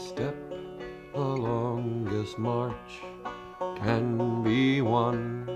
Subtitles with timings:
[0.00, 0.34] step,
[1.12, 3.02] the longest march
[3.76, 5.46] can be won,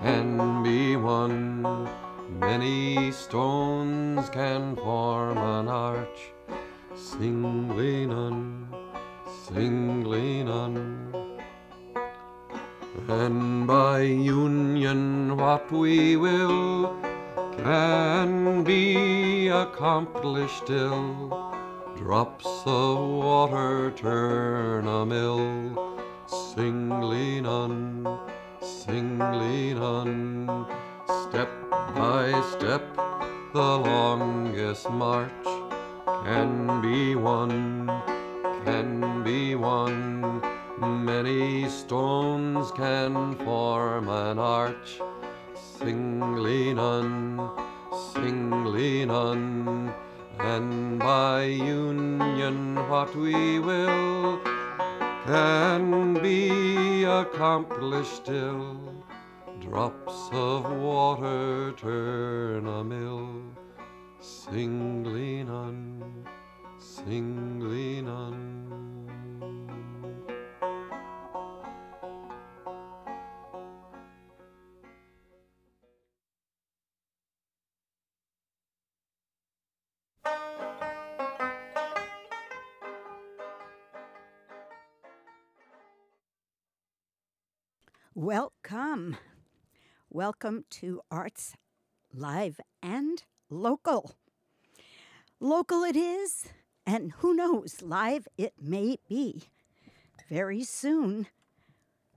[0.00, 1.88] can be won.
[2.38, 6.30] Many stones can form an arch,
[6.94, 8.68] singly none,
[9.48, 11.12] singly none.
[13.08, 16.96] And by union, what we will
[17.56, 21.43] can be accomplished still.
[22.04, 25.96] Drops of water turn a mill,
[26.26, 28.06] singly none,
[28.60, 30.66] singly none.
[31.22, 32.94] Step by step,
[33.54, 35.48] the longest march
[36.26, 37.86] can be won,
[38.66, 40.42] can be won.
[40.78, 45.00] Many stones can form an arch,
[45.54, 47.48] singly none,
[48.12, 49.94] singly none.
[50.38, 54.40] And by union, what we will
[55.26, 58.80] can be accomplished still.
[59.60, 63.42] Drops of water turn a mill,
[64.20, 66.26] singly none,
[66.78, 68.53] singly none.
[88.16, 89.16] Welcome.
[90.08, 91.56] Welcome to Arts
[92.14, 93.20] Live and
[93.50, 94.14] Local.
[95.40, 96.46] Local it is,
[96.86, 99.42] and who knows, live it may be.
[100.30, 101.26] Very soon,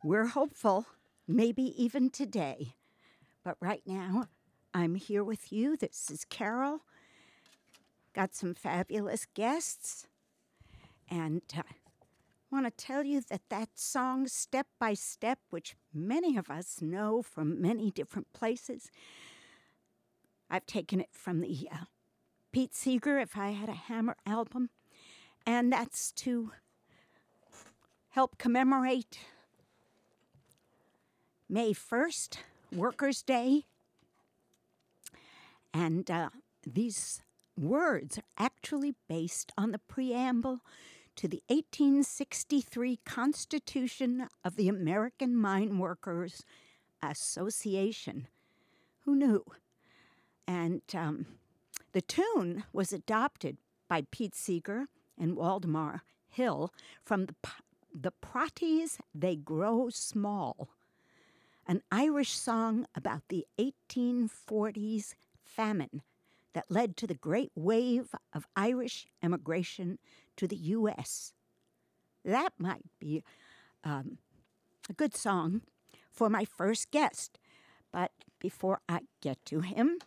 [0.03, 0.85] we're hopeful,
[1.27, 2.75] maybe even today.
[3.43, 4.27] But right now,
[4.75, 5.75] I'm here with you.
[5.75, 6.81] This is Carol.
[8.13, 10.05] Got some fabulous guests.
[11.09, 11.63] And uh,
[12.51, 17.21] want to tell you that that song, Step by Step, which many of us know
[17.21, 18.89] from many different places,
[20.49, 21.85] I've taken it from the uh,
[22.51, 24.69] Pete Seeger, If I Had a Hammer album,
[25.45, 26.51] and that's to
[28.09, 29.19] help commemorate
[31.49, 32.37] May 1st,
[32.73, 33.65] Workers' Day.
[35.73, 36.29] And uh,
[36.65, 37.21] these
[37.57, 40.61] words are actually based on the preamble
[41.17, 46.43] to the 1863 Constitution of the American Mine Workers
[47.01, 48.27] Association.
[49.01, 49.43] Who knew?
[50.47, 51.25] And um,
[51.93, 53.57] the tune was adopted
[53.89, 56.71] by Pete Seeger and Waldemar Hill
[57.03, 57.35] from the,
[57.91, 60.69] the Praties They Grow Small,
[61.67, 66.03] an Irish song about the 1840s famine
[66.57, 69.99] that led to the great wave of Irish emigration
[70.35, 71.33] to the U.S.
[72.25, 73.23] That might be
[73.83, 74.17] um,
[74.89, 75.61] a good song
[76.11, 77.37] for my first guest.
[77.93, 78.09] But
[78.39, 79.99] before I get to him,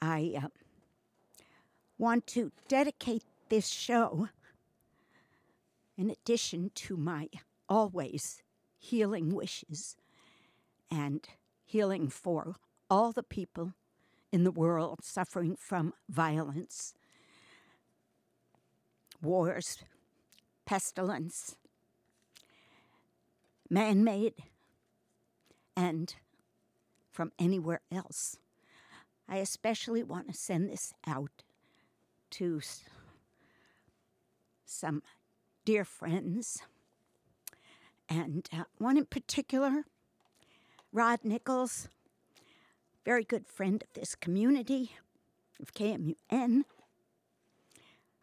[0.00, 0.48] I uh,
[1.98, 4.30] want to dedicate this show,
[5.98, 7.28] in addition to my
[7.68, 8.42] always
[8.78, 9.98] healing wishes
[10.90, 11.28] and
[11.62, 12.54] healing for
[12.88, 13.74] all the people
[14.34, 16.92] in the world suffering from violence
[19.22, 19.78] wars,
[20.66, 21.54] pestilence,
[23.70, 24.34] man made,
[25.76, 26.16] and
[27.12, 28.38] from anywhere else.
[29.28, 31.44] I especially want to send this out
[32.32, 32.60] to
[34.66, 35.00] some
[35.64, 36.58] dear friends,
[38.08, 39.84] and uh, one in particular,
[40.92, 41.88] Rod Nichols,
[43.04, 44.92] very good friend of this community,
[45.60, 46.64] of KMUN,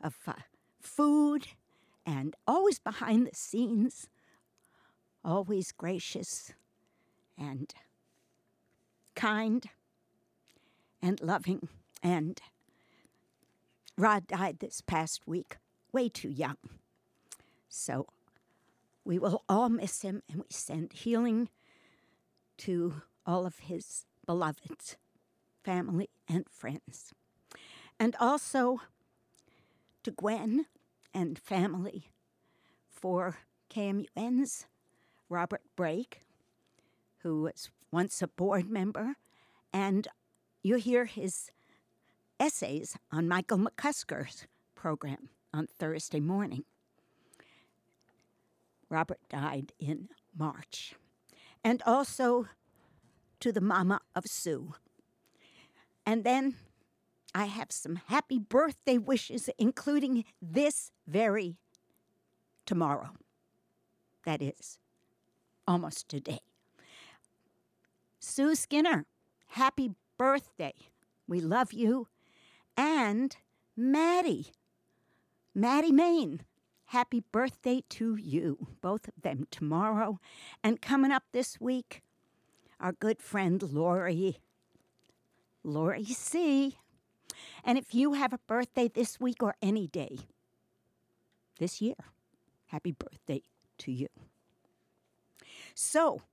[0.04, 0.34] of uh,
[0.82, 1.48] food,
[2.06, 4.08] and always behind the scenes,
[5.24, 6.52] always gracious
[7.38, 7.74] and
[9.16, 9.66] kind
[11.02, 11.70] and loving.
[12.02, 12.42] And
[13.98, 15.58] Rod died this past week,
[15.92, 16.58] way too young.
[17.70, 18.08] So
[19.06, 21.50] we will all miss him, and we send healing
[22.58, 24.98] to all of his beloveds,
[25.64, 27.14] family, and friends.
[28.00, 28.82] And also
[30.04, 30.66] to Gwen
[31.14, 32.06] and family
[32.90, 33.38] for
[33.70, 34.66] KMUN's
[35.30, 36.22] Robert Brake,
[37.20, 39.16] who was once a board member,
[39.72, 40.08] and
[40.64, 41.52] you hear his
[42.40, 46.64] essays on Michael McCusker's program on Thursday morning.
[48.90, 50.96] Robert died in March.
[51.64, 52.48] And also
[53.42, 54.74] to the Mama of Sue.
[56.06, 56.56] And then
[57.36, 61.58] I have some happy birthday wishes, including this very
[62.66, 63.10] tomorrow.
[64.26, 64.80] That is
[65.68, 66.40] almost today.
[68.20, 69.06] Sue Skinner,
[69.48, 70.74] happy birthday.
[71.28, 72.08] We love you.
[72.78, 73.36] And
[73.76, 74.48] Maddie,
[75.56, 76.42] Maddie Main,
[76.86, 78.68] happy birthday to you.
[78.82, 80.20] Both of them tomorrow.
[80.64, 82.04] And coming up this week,
[82.82, 84.40] our good friend Lori.
[85.64, 86.78] Lori C.
[87.64, 90.20] And if you have a birthday this week or any day
[91.60, 91.96] this year,
[92.68, 93.44] happy birthday
[93.78, 94.08] to you.
[95.76, 96.24] So,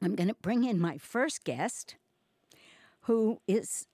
[0.00, 1.96] I'm going to bring in my first guest,
[3.02, 3.86] who is,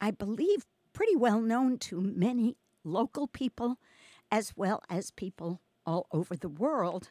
[0.00, 3.78] I believe, pretty well known to many local people
[4.30, 7.10] as well as people all over the world.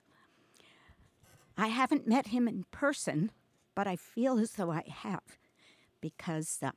[1.57, 3.31] I haven't met him in person,
[3.77, 5.37] but I feel as though I have
[6.01, 6.71] because uh,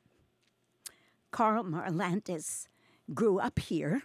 [1.31, 2.67] Karl Marlantes
[3.11, 4.03] grew up here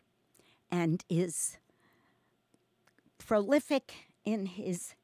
[0.71, 1.59] and is
[3.19, 3.93] prolific
[4.25, 4.95] in his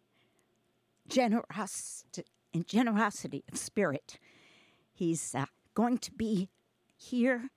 [1.06, 2.24] generosity,
[2.54, 4.18] in generosity of spirit.
[4.94, 6.48] He's uh, going to be
[6.96, 7.50] here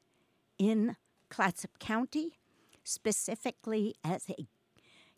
[0.58, 0.98] in
[1.30, 2.40] Clatsop County,
[2.84, 4.48] specifically as a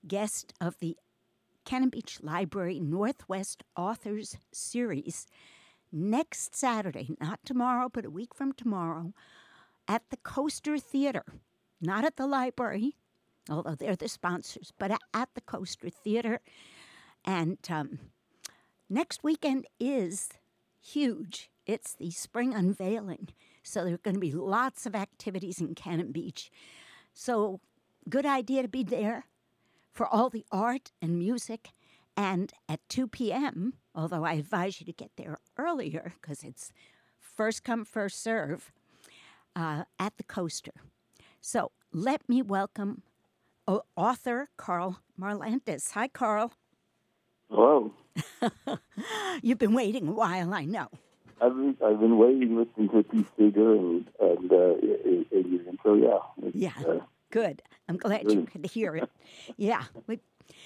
[0.08, 0.96] guest of the
[1.68, 5.28] Cannon Beach Library Northwest Authors Series
[5.92, 9.12] next Saturday, not tomorrow, but a week from tomorrow,
[9.86, 11.26] at the Coaster Theater,
[11.82, 12.96] not at the library,
[13.50, 16.40] although they're the sponsors, but at the Coaster Theater.
[17.26, 18.00] And um,
[18.90, 20.30] next weekend is
[20.82, 21.50] huge.
[21.66, 23.28] It's the spring unveiling.
[23.62, 26.50] So there are going to be lots of activities in Cannon Beach.
[27.14, 27.60] So,
[28.08, 29.26] good idea to be there
[29.98, 31.70] for all the art and music.
[32.16, 36.72] And at 2 p.m., although I advise you to get there earlier because it's
[37.20, 38.72] first come, first serve,
[39.56, 40.72] uh, at the coaster.
[41.42, 43.02] So let me welcome
[43.68, 45.92] uh, author Karl Marlantes.
[45.92, 46.54] Hi, Karl.
[47.50, 47.92] Hello.
[49.42, 50.90] You've been waiting a while, I know.
[51.42, 54.74] I've been, I've been waiting, listening to Pete Seeger and and uh,
[55.32, 55.94] and your intro.
[55.94, 56.50] Yeah.
[56.54, 56.72] Yeah.
[56.88, 57.00] Uh,
[57.32, 57.62] good.
[57.88, 59.10] I'm glad you could hear it.
[59.58, 59.86] yeah.
[60.08, 60.20] We,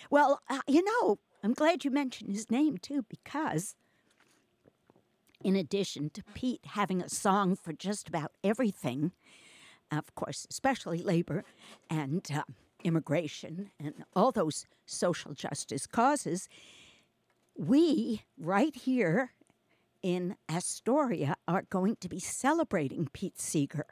[0.09, 3.75] well, uh, you know, I'm glad you mentioned his name too because
[5.43, 9.11] in addition to Pete having a song for just about everything,
[9.91, 11.43] of course, especially labor
[11.89, 12.43] and uh,
[12.83, 16.47] immigration and all those social justice causes,
[17.57, 19.31] we right here
[20.01, 23.85] in Astoria are going to be celebrating Pete Seeger.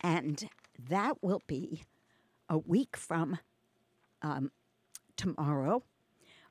[0.00, 0.48] And
[0.88, 1.84] that will be
[2.48, 3.38] a week from
[4.22, 4.50] um,
[5.16, 5.82] tomorrow.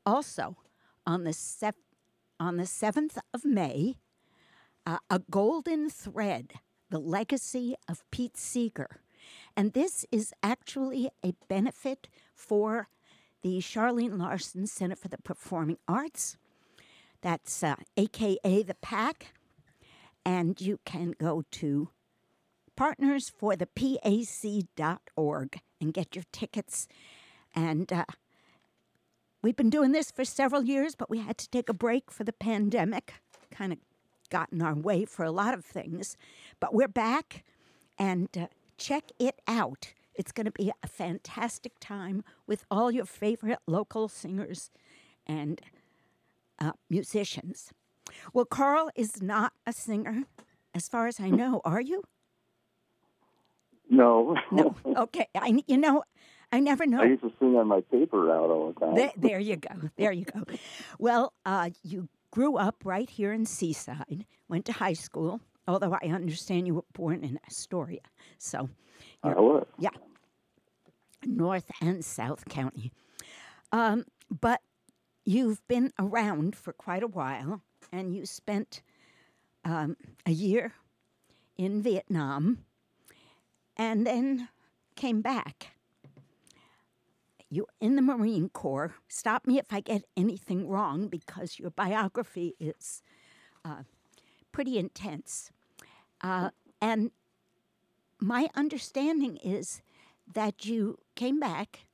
[0.06, 0.58] Also,
[1.06, 1.76] on the sev-
[2.40, 3.96] on the 7th of May,
[4.86, 6.54] uh, A Golden Thread,
[6.90, 9.02] the legacy of Pete Seeger.
[9.56, 12.88] And this is actually a benefit for
[13.42, 16.38] the Charlene Larson Center for the Performing Arts.
[17.22, 19.34] That's uh, AKA the PAC.
[20.26, 21.90] And you can go to
[22.80, 26.88] partnersforthepac.org and get your tickets.
[27.54, 28.06] And uh,
[29.42, 32.26] We've been doing this for several years, but we had to take a break for
[32.26, 33.14] the pandemic.
[33.52, 33.80] Kind of
[34.30, 36.18] got in our way for a lot of things.
[36.60, 37.46] But we're back,
[37.98, 39.94] and uh, check it out.
[40.14, 44.72] It's going to be a fantastic time with all your favorite local singers
[45.26, 45.62] and
[46.60, 47.72] uh, musicians.
[48.34, 50.24] Well, Karl is not a singer,
[50.76, 51.62] as far as I know.
[51.64, 52.04] Are you?
[53.90, 54.36] No.
[54.52, 54.76] no.
[54.86, 55.28] Okay.
[55.36, 56.04] I, you know,
[56.52, 57.02] I never know.
[57.02, 58.96] I used to sing on my paper route all the time.
[58.96, 59.90] There, there you go.
[59.98, 60.44] There you go.
[60.98, 66.08] Well, uh, you grew up right here in Seaside, went to high school, although I
[66.08, 68.02] understand you were born in Astoria.
[68.38, 68.70] So,
[69.24, 69.66] I was.
[69.78, 69.90] Yeah.
[71.26, 72.92] North and South County.
[73.72, 74.62] Um, but
[75.26, 78.82] you've been around for quite a while, and you spent
[79.66, 80.74] um, a year
[81.58, 82.60] in Vietnam
[83.80, 84.50] and then
[84.96, 85.72] came back
[87.50, 88.94] you're in the Marine Corps.
[89.08, 93.02] Stop me if I get anything wrong because your biography is
[93.66, 93.84] uh,
[94.52, 95.52] pretty intense.
[96.22, 97.12] Uh, and
[98.20, 99.82] my understanding is
[100.32, 101.88] that you came back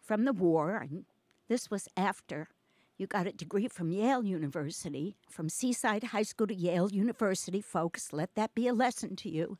[0.00, 1.04] from the war, and
[1.48, 2.48] this was after
[2.96, 8.12] you got a degree from Yale University, from Seaside High School to Yale University, folks.
[8.12, 9.58] Let that be a lesson to you.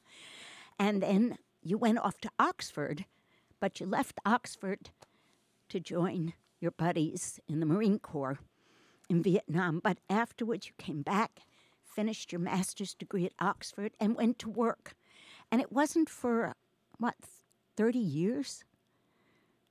[0.78, 3.04] And then you went off to Oxford,
[3.60, 4.90] but you left Oxford
[5.68, 8.38] to join your buddies in the Marine Corps
[9.08, 11.40] in Vietnam, but afterwards you came back,
[11.84, 14.94] finished your master's degree at Oxford, and went to work
[15.50, 16.54] And it wasn't for,
[16.98, 17.14] what,
[17.76, 18.64] 30 years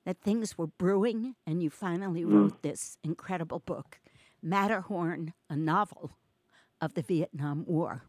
[0.06, 2.34] that things were brewing, and you finally Mm.
[2.34, 4.00] wrote this incredible book,
[4.44, 6.12] Matterhorn, a novel
[6.80, 8.04] of the Vietnam War.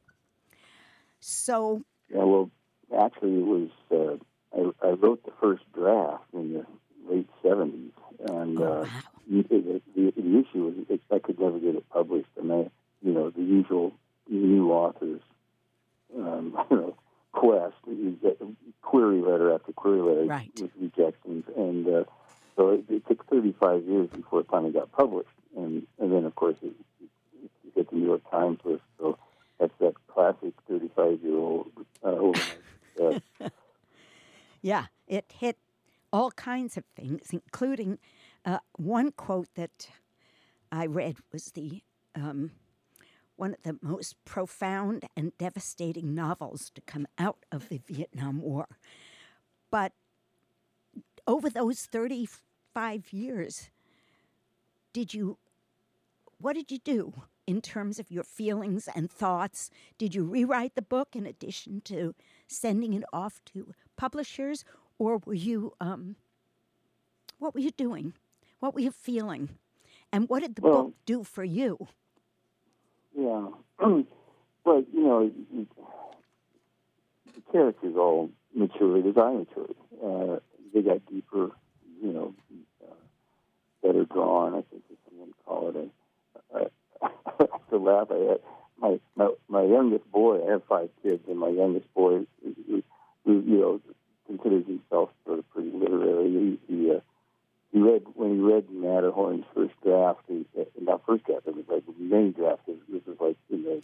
[1.21, 2.51] So, Yeah, well,
[2.99, 4.17] actually, it was uh,
[4.57, 6.67] I, I wrote the first draft in the
[7.09, 8.89] late seventies, and oh, uh, wow.
[9.29, 9.43] the,
[9.97, 12.71] the, the issue was I could never get it published, and I,
[13.03, 13.93] you know, the usual
[14.29, 15.21] new authors,
[16.17, 16.97] um, you know,
[17.33, 18.41] quest, you get
[18.83, 20.51] query letter after query letter Right.
[20.61, 22.05] with rejections, and uh,
[22.57, 26.35] so it, it took thirty-five years before it finally got published, and and then of
[26.35, 27.11] course it, it,
[27.65, 29.19] you get the New York Times list, so
[29.59, 31.71] that's that classic thirty-five-year-old
[32.05, 32.59] uh, overnight.
[34.63, 35.59] Yeah, it hit
[36.13, 37.99] all kinds of things, including
[38.45, 39.89] uh, one quote that
[40.71, 41.83] I read was the
[42.15, 42.53] um,
[43.37, 48.67] one of the most profound and devastating novels to come out of the Vietnam War.
[49.71, 49.93] But
[51.27, 53.71] over those 35 years,
[54.93, 55.39] did you,
[56.39, 57.15] what did you do
[57.47, 59.71] in terms of your feelings and thoughts?
[59.99, 62.15] Did you rewrite the book in addition to
[62.53, 64.65] sending it off to publishers,
[64.99, 66.17] or were you, um,
[67.39, 68.15] what were you doing?
[68.61, 69.49] What were you feeling?
[70.13, 71.89] And what did the Well- book do for you?
[73.15, 75.31] Yeah, but you know,
[77.35, 79.75] the characters all matured as I matured.
[80.03, 80.39] Uh,
[80.73, 81.51] they got deeper,
[82.01, 82.35] you know,
[82.83, 82.95] uh,
[83.83, 84.55] better drawn.
[84.55, 85.91] I think someone would call it.
[86.55, 88.09] I, I, I have to laugh.
[88.11, 88.41] I had
[88.83, 90.45] my, my my youngest boy.
[90.47, 92.83] I have five kids, and my youngest boy, who,
[93.25, 93.81] who you know,
[94.27, 96.59] considers himself sort of pretty literary.
[96.69, 97.01] He, he uh,
[97.73, 100.21] he read when he read Matterhorn's first draft.
[100.29, 102.65] He, uh, not first draft, it was like many drafts.
[102.67, 103.83] This was like in the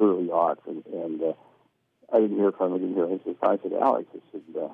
[0.00, 1.32] early aughts, and, and uh,
[2.12, 2.74] I didn't hear from him.
[2.74, 3.20] I didn't hear him.
[3.24, 4.68] Says, I said, Alex, I said, uh,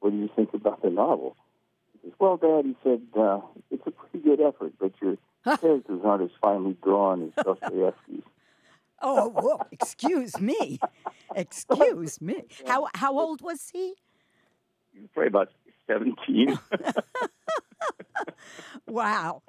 [0.00, 1.36] what do you think about the novel?
[1.92, 3.40] He says, Well, Dad, he said, uh,
[3.70, 8.22] it's a pretty good effort, but your characters aren't as finely drawn as Dostoevsky's.
[9.02, 10.78] Oh, whoa, excuse me.
[11.34, 12.42] Excuse me.
[12.66, 13.94] How, how old was he?
[15.12, 15.50] Probably about
[15.86, 16.58] 17.
[18.86, 19.42] Wow.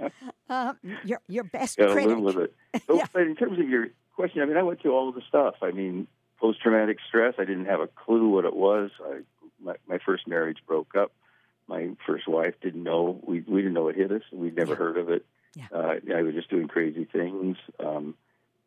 [0.49, 2.17] Um, your, your best Got to critic.
[2.17, 2.53] live with it.
[2.87, 3.05] But, Yeah.
[3.13, 5.55] but in terms of your question, I mean, I went through all of the stuff.
[5.61, 6.07] I mean,
[6.39, 7.35] post traumatic stress.
[7.37, 8.91] I didn't have a clue what it was.
[9.03, 9.19] I
[9.61, 11.11] my, my first marriage broke up.
[11.67, 13.19] My first wife didn't know.
[13.23, 14.21] We we didn't know it hit us.
[14.31, 14.77] We'd never Yeah.
[14.77, 15.25] heard of it.
[15.55, 15.65] Yeah.
[15.73, 17.57] Uh, I was just doing crazy things.
[17.79, 18.15] Um,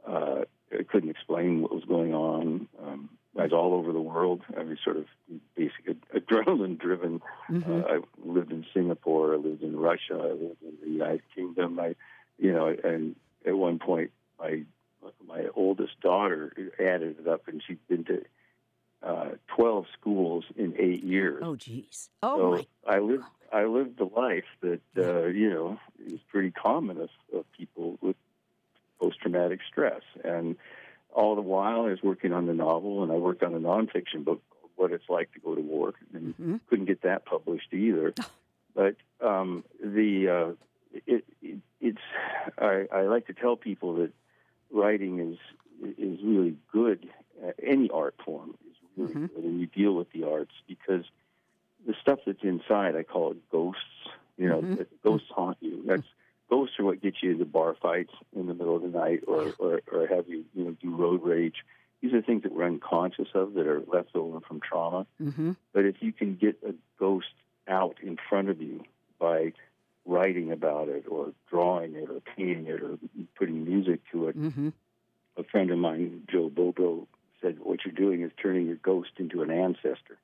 [0.06, 2.68] uh, I couldn't explain what was going on.
[2.82, 4.42] Um, I was all over the world.
[4.56, 5.06] I was sort of
[5.54, 7.22] basically adrenaline driven.
[7.48, 7.84] Mhm.
[7.84, 9.34] Uh, I lived in Singapore.
[9.34, 10.14] I lived in Russia.
[10.14, 11.78] I lived in the United Kingdom.
[11.78, 11.94] I,
[12.38, 14.64] you know, and at one point, my
[15.26, 18.25] my oldest daughter added it up, and she'd been to
[19.02, 21.42] uh, twelve schools in eight years.
[21.44, 22.10] Oh, geez.
[22.22, 22.50] Oh, so
[22.87, 22.94] my.
[22.96, 27.44] I lived I lived a life that uh, you know is pretty common of, of
[27.52, 28.16] people with
[29.00, 30.56] post traumatic stress, and
[31.11, 34.25] all the while I was working on the novel, and I worked on a nonfiction
[34.25, 36.61] book, called What It's Like to Go to War, and Mhm.
[36.68, 38.14] couldn't get that published either.
[38.75, 41.99] But um, the uh, it, it, it's
[42.58, 44.12] I, I like to tell people that
[44.70, 45.38] writing is
[45.99, 47.08] is really good.
[47.42, 49.35] Uh, any art form is really Mhm.
[49.35, 51.04] good, and you deal with the arts because
[51.87, 53.82] the stuff that's inside, I call it ghosts.
[54.37, 54.87] You know, Mhm.
[55.02, 55.82] ghosts haunt you.
[55.85, 56.06] That's
[56.78, 59.80] are what get you into bar fights in the middle of the night, or, or
[59.92, 61.56] or have you you know do road rage.
[62.00, 65.06] These are things that we're unconscious of that are left over from trauma.
[65.20, 65.52] Mm-hmm.
[65.73, 67.26] But if you can get a ghost
[67.66, 68.85] out in front of you
[69.18, 69.52] by
[70.06, 72.99] writing about it, or drawing it, or painting it, or
[73.37, 74.68] putting music to it, Mm-hmm.
[75.37, 77.08] a friend of mine, Joe Bobo,
[77.42, 80.18] said, "What you're doing is turning your ghost into an ancestor."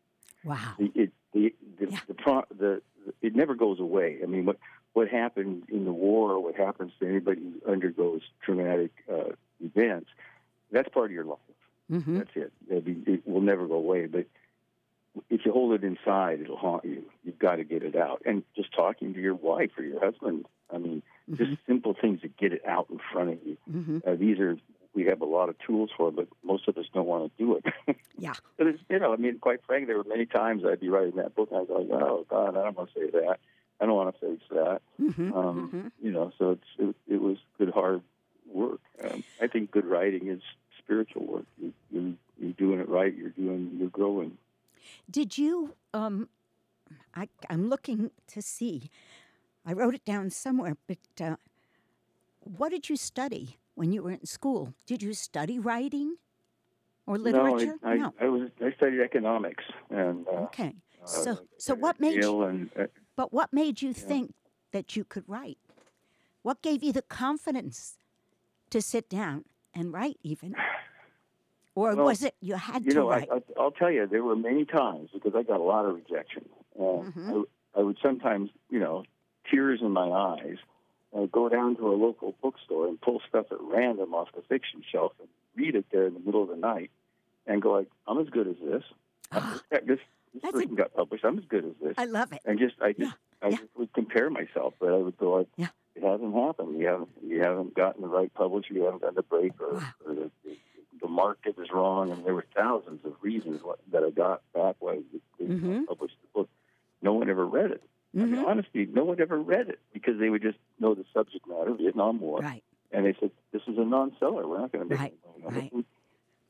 [0.44, 0.74] Wow.
[0.78, 2.00] the, it, the, the, Yeah.
[2.06, 2.82] the, pro, the,
[3.22, 4.18] it never goes away.
[4.22, 4.58] I mean, what
[4.94, 10.08] what happened in the war, what happens to anybody who undergoes traumatic uh, events,
[10.70, 11.38] that's part of your life.
[11.90, 12.18] Mm-hmm.
[12.18, 12.52] That's it.
[12.70, 14.06] I it will never go away.
[14.06, 14.26] But
[15.28, 17.04] if you hold it inside, it'll haunt you.
[17.24, 18.22] You've got to get it out.
[18.24, 20.46] And just talking to your wife or your husband.
[20.72, 21.02] I mean,
[21.34, 23.56] just simple things to get it out in front of you.
[23.70, 23.98] Mm-hmm.
[24.06, 24.56] Uh, these are
[24.94, 27.56] we have a lot of tools for, but most of us don't want to do
[27.56, 27.96] it.
[28.16, 28.34] Yeah.
[28.56, 31.16] But it's, you know, I mean, quite frankly, there were many times I'd be writing
[31.16, 33.40] that book, and I'd go, "Oh God, I don't want to say that.
[33.80, 35.32] I don't want to face that." Mm-hmm.
[35.32, 36.06] Um, mm-hmm.
[36.06, 38.02] You know, so it's it, it was good, hard
[38.46, 38.80] work.
[39.02, 40.40] Um, I think good writing is
[40.78, 41.46] spiritual work.
[41.58, 43.14] You, you you're doing it right.
[43.14, 43.76] You're doing.
[43.78, 44.38] You're growing.
[45.10, 45.74] Did you?
[45.92, 46.28] Um,
[47.14, 48.90] I, I'm looking to see.
[49.66, 51.36] I wrote it down somewhere, but uh,
[52.40, 54.74] what did you study when you were in school?
[54.86, 56.16] Did you study writing?
[57.06, 57.76] or literature?
[57.82, 60.26] No, I, I, I was I studied economics and.
[60.26, 60.74] Uh, okay.
[61.02, 62.42] uh, So, so what made Yale you?
[62.42, 62.86] And, uh,
[63.16, 64.34] But what made you think
[64.72, 65.58] that you could write?
[66.42, 67.96] What gave you the confidence
[68.70, 70.54] to sit down and write, even?
[71.74, 73.28] Or Well, was it you had to you to know, write?
[73.30, 76.44] I, I'll tell you, there were many times because I got a lot of rejection.
[76.78, 77.46] And Mhm.
[77.74, 79.04] I, I would sometimes, you know,
[79.50, 80.58] tears in my eyes,
[81.16, 84.82] uh, go down to a local bookstore and pull stuff at random off the fiction
[84.90, 86.90] shelf and read it there in the middle of the night,
[87.46, 88.56] and go like, "I'm as good as.
[88.60, 88.84] This
[89.86, 90.00] this
[90.42, 91.24] That's a- got published.
[91.24, 92.40] I'm as good as this." I love it.
[92.44, 93.56] and just I just I yeah.
[93.56, 95.68] just would compare myself, but I would go like, Yeah.
[95.94, 96.78] it hasn't happened.
[96.78, 98.74] You haven't you haven't gotten the right publisher.
[98.74, 99.80] You haven't gotten the break, or, Wow.
[100.06, 100.56] or the, the,
[101.02, 102.10] the market is wrong.
[102.10, 105.86] And there were thousands of reasons what, that I got back why they didn't Mhm.
[105.86, 106.48] publish the book.
[107.02, 107.82] No one ever read it.
[108.14, 108.46] I mean, Mhm.
[108.46, 112.20] honestly, no one ever read it because they would just know the subject matter, Vietnam
[112.20, 112.62] War, Right.
[112.92, 114.46] and they said, "This is a non-seller.
[114.46, 115.72] We're not going to make Right, money on right.
[115.74, 115.84] it."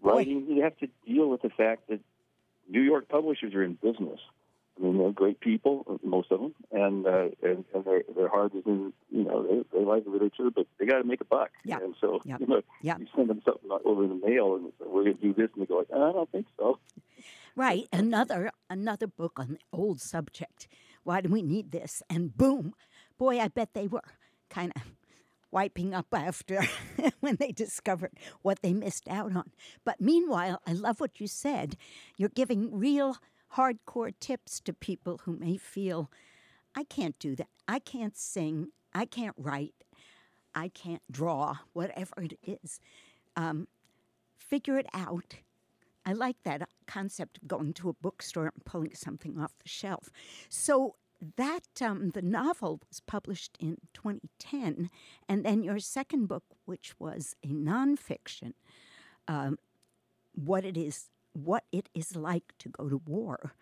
[0.03, 2.01] Writing, you have to deal with the fact that
[2.69, 4.21] New York publishers are in business.
[4.77, 8.55] I mean, they're great people, most of them, and uh, and, and their their heart
[8.57, 11.51] is in you know they, they like literature, but they got to make a buck.
[11.65, 11.79] Yeah.
[11.81, 12.39] And so Yeah.
[12.41, 12.99] you know, Yeah.
[12.99, 15.63] you send them something over the mail, and say, we're going to do this, and
[15.63, 16.81] they go like, I don't think so.
[17.55, 17.87] Right.
[17.93, 20.67] Another another book on the old subject.
[21.05, 22.03] Why do we need this?
[22.11, 22.75] And boom,
[23.17, 24.03] boy, I bet they were
[24.51, 24.83] kind of
[25.55, 26.67] wiping up after
[27.21, 28.11] when they discovered
[28.43, 29.53] what they missed out on.
[29.85, 31.77] But meanwhile, I love what you said.
[32.17, 33.19] You're giving real
[33.57, 36.11] hardcore tips to people who may feel,
[36.75, 37.47] I can't do that.
[37.69, 38.73] I can't sing.
[38.93, 39.75] I can't write.
[40.57, 42.81] I can't draw, whatever it is.
[43.37, 43.69] Um,
[44.37, 45.37] figure it out.
[46.05, 50.11] I like that concept of going to a bookstore and pulling something off the shelf.
[50.49, 50.97] So
[51.37, 54.91] that um, the novel was published in 2010,
[55.29, 58.53] and then your second book, which was a nonfiction,
[59.29, 59.59] um,
[60.35, 63.55] what it is, what it is like to go to war,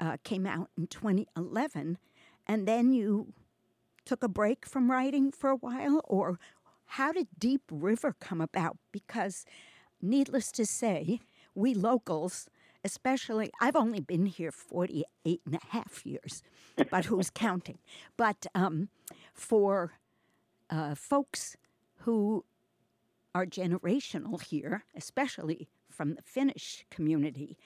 [0.00, 1.98] uh, came out in 2011,
[2.46, 3.32] and then you
[4.04, 6.38] took a break from writing for a while, or
[6.86, 8.78] how did Deep River come about?
[8.92, 9.44] Because,
[10.00, 11.20] needless to say,
[11.54, 12.48] we locals,
[12.86, 16.42] especially, I've only been here 48 and a half years,
[16.90, 17.78] but who's counting?
[18.16, 18.88] But um,
[19.34, 19.94] for
[20.70, 21.56] uh, folks
[22.02, 22.44] who
[23.34, 27.58] are generational here, especially from the Finnish community,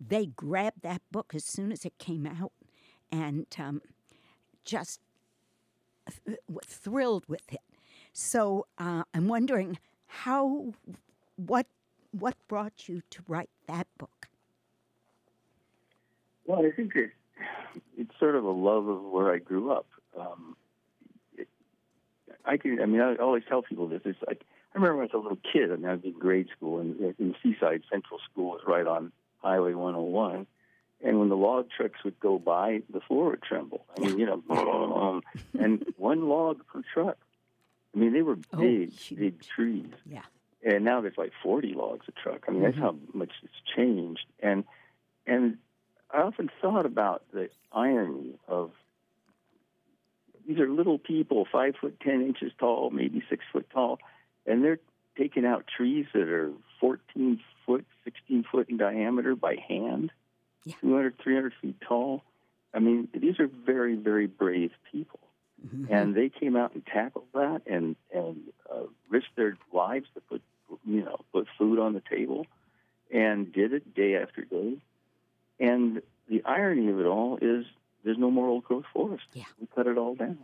[0.00, 2.52] they grabbed that book as soon as it came out
[3.12, 3.82] and um,
[4.64, 5.00] just
[6.26, 7.60] th- thrilled with it.
[8.14, 10.72] So uh, I'm wondering how,
[11.36, 11.66] what,
[12.12, 14.29] what brought you to write that book?
[16.50, 17.10] Well, I think it,
[17.96, 19.86] it's sort of a love of where I grew up.
[20.18, 20.56] Um,
[21.36, 21.46] it,
[22.44, 24.00] I can, I mean, I always tell people this.
[24.04, 24.42] It's like
[24.74, 25.70] I remember when I was a little kid.
[25.70, 28.84] I mean, I was in grade school, and uh, in Seaside Central School was right
[28.84, 30.48] on Highway 101.
[31.02, 33.86] And when the log trucks would go by, the floor would tremble.
[33.96, 35.22] I mean, you know, um,
[35.56, 37.16] and one log per truck.
[37.94, 39.18] I mean, they were Oh, big, huge.
[39.20, 39.92] big trees.
[40.04, 40.22] Yeah.
[40.64, 42.44] And now there's like 40 logs a truck.
[42.48, 42.84] I mean, that's mm-hmm.
[42.84, 44.26] how much it's changed.
[44.40, 44.64] And
[45.26, 45.58] and
[46.12, 48.72] I often thought about the irony of
[50.46, 53.98] these are little people, five foot ten inches tall, maybe six foot tall,
[54.46, 54.80] and they're
[55.16, 60.10] taking out trees that are 14 foot, 16 foot in diameter by hand,
[60.64, 60.74] Yeah.
[60.80, 62.22] 200, 300 feet tall.
[62.72, 65.20] I mean, these are very, very brave people
[65.66, 65.90] Mhm.
[65.90, 70.42] and they came out and tackled that and and uh, risked their lives to put
[70.86, 72.46] you know put food on the table,
[73.12, 74.78] and did it day after day.
[75.60, 77.66] And the irony of it all is
[78.04, 79.24] there's no more old growth forest.
[79.34, 79.44] Yeah.
[79.60, 80.38] we cut it all down.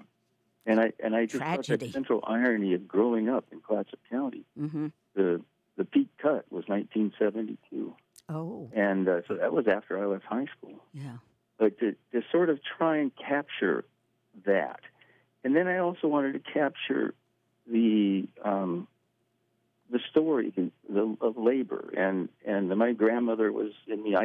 [0.66, 1.86] And I and I just thought Tragedy.
[1.86, 4.44] that central irony of growing up in Clatsop County.
[4.60, 4.92] Mhm.
[5.14, 5.40] The
[5.76, 7.94] the peak cut was 1972,
[8.28, 11.18] Oh, and uh, so that was after I left high school yeah.
[11.58, 13.84] but to, to sort of try and capture
[14.46, 14.80] that.
[15.44, 17.14] And then I also wanted to capture
[17.70, 18.88] the um,
[19.90, 20.52] the story
[20.88, 21.92] the, of labor.
[21.96, 24.16] And and my grandmother was in the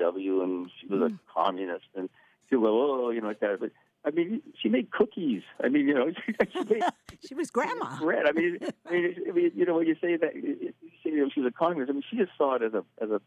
[0.00, 2.08] IWW, and she was a communist, and
[2.48, 3.60] she was oh you know like that.
[3.60, 3.70] But
[4.04, 5.42] I mean, she made cookies.
[5.62, 6.10] I mean, you know,
[6.52, 6.82] she made
[7.26, 7.98] She was grandma.
[7.98, 8.26] bread.
[8.26, 10.72] I mean, I mean, you know, when you say that, you
[11.04, 11.90] say you know, she was a communist.
[11.90, 13.20] I mean, she just saw it as a as a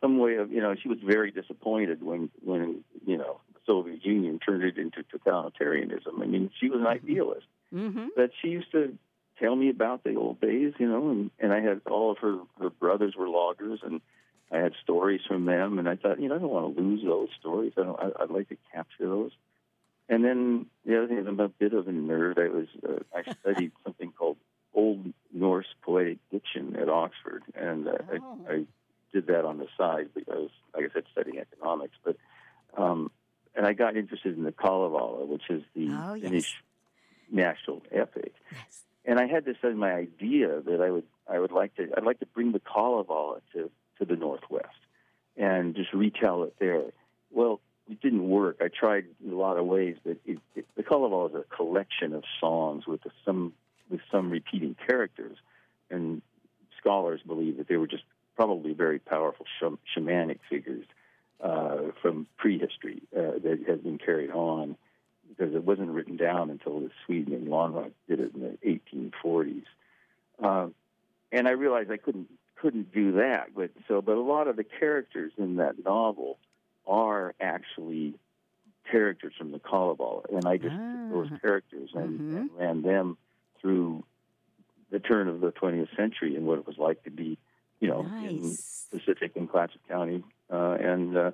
[0.00, 0.74] some way of you know.
[0.74, 6.20] She was very disappointed when when you know the Soviet Union turned it into totalitarianism.
[6.22, 7.46] I mean, she was an idealist.
[7.74, 8.06] Mm-hmm.
[8.16, 8.96] But she used to
[9.38, 12.38] tell me about the old days, you know, and and I had all of her
[12.60, 14.00] her brothers were loggers, and
[14.56, 17.04] I had stories from them, and I thought, you know, I don't want to lose
[17.04, 17.72] those stories.
[17.76, 19.32] I don't, I, would like to capture those.
[20.08, 22.38] And then the other thing is, I'm a bit of a nerd.
[22.38, 24.38] I was uh, I studied something called
[24.72, 28.38] Old Norse poetic diction at Oxford, and uh, oh.
[28.48, 28.64] I, I
[29.12, 31.96] did that on the side because, like I said, studying economics.
[32.04, 32.16] But
[32.76, 33.10] um,
[33.54, 36.28] and I got interested in the Kalevala, which is the oh, yes.
[36.28, 36.62] Finnish
[37.30, 38.32] national epic.
[38.52, 38.82] Yes.
[39.04, 42.04] And I had this as my idea that I would I would like to I'd
[42.04, 43.70] like to bring the Kalevala to
[44.08, 44.68] the Northwest
[45.36, 46.82] and just retell it there.
[47.30, 48.56] Well, it didn't work.
[48.60, 52.14] I tried in a lot of ways, but it, it, the Kalevala is a collection
[52.14, 53.52] of songs with some
[53.88, 55.36] with some repeating characters,
[55.90, 56.20] and
[56.78, 58.02] scholars believe that they were just
[58.34, 60.84] probably very powerful sham- shamanic figures
[61.40, 64.76] uh, from prehistory uh, that has been carried on
[65.28, 68.80] because it wasn't written down until the Sweden and Lönnrot did it in the
[69.24, 69.64] 1840s.
[70.38, 70.74] Um,
[71.32, 74.64] and I realized I couldn't couldn't do that, but so but a lot of the
[74.64, 76.38] characters in that novel
[76.86, 78.14] are actually
[78.90, 81.38] characters from the Kalevala, and I just took those Ah.
[81.38, 82.36] characters and, Mhm.
[82.38, 83.18] and ran them
[83.60, 84.04] through
[84.90, 87.36] the turn of the 20th century and what it was like to be,
[87.80, 88.88] you know, in Nice.
[88.92, 91.32] Pacific and Clatsop County, uh, and uh,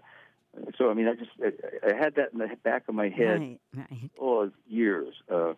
[0.79, 1.53] so I mean, I just I,
[1.91, 4.11] I had that in the back of my head Right, right.
[4.19, 5.53] oh years, uh,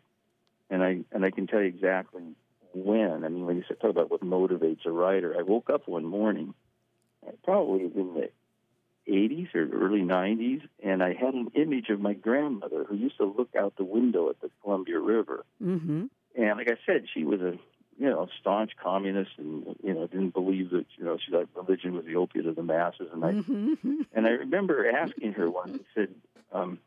[0.71, 2.35] and I and I can tell you exactly
[2.75, 3.25] when.
[3.25, 6.05] I mean, when you said talk about what motivates a writer, I woke up one
[6.05, 6.55] morning,
[7.45, 8.31] probably in the
[9.09, 13.25] 80s or early 90s, and I had an image of my grandmother who used to
[13.25, 15.45] look out the window at the Columbia River.
[15.63, 16.07] Mm-hmm.
[16.37, 17.59] And like I said, she was a
[17.99, 21.95] you know staunch communist, and you know didn't believe that you know she thought religion
[21.95, 23.09] was the opiate of the masses.
[23.13, 24.03] And I Mm-hmm.
[24.15, 25.79] and I remember asking her once.
[25.81, 26.15] I said,
[26.53, 26.79] um,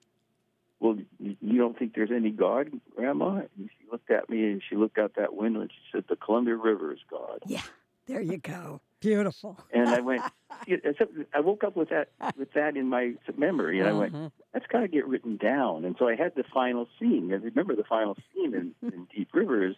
[0.80, 4.76] "Well, you don't think there's any God, Grandma?" And she looked at me and she
[4.76, 7.62] looked out that window and she said, "The Columbia River is God." Yeah,
[8.06, 8.82] there you go.
[9.00, 9.58] Beautiful.
[9.72, 10.24] And I went.
[10.68, 13.94] yeah, and so I woke up with that with that in my memory, and I
[13.94, 14.30] went, Uh-huh.
[14.54, 17.32] "That's got to get written down." And so I had the final scene.
[17.32, 19.76] And remember, the final scene in, in Deep River is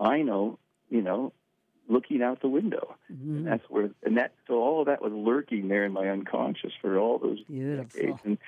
[0.00, 1.32] I know, you know,
[1.88, 2.96] looking out the window.
[3.12, 3.36] Mhm.
[3.36, 6.72] And that's where, and that, so all of that was lurking there in my unconscious
[6.80, 7.84] for all those Beautiful.
[8.00, 8.18] decades.
[8.24, 8.38] And,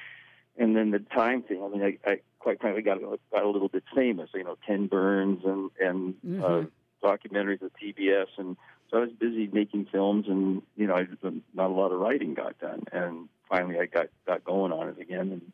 [0.56, 2.98] and then the time thing, I mean, I, I quite frankly got,
[3.32, 6.70] got a little bit famous, you know, Ken Burns and, and uh, Mhm.
[7.02, 8.56] documentaries with PBS, and
[8.90, 11.06] so I was busy making films and, you know, I,
[11.54, 12.84] not a lot of writing got done.
[12.92, 15.52] And finally I got, got going on it again and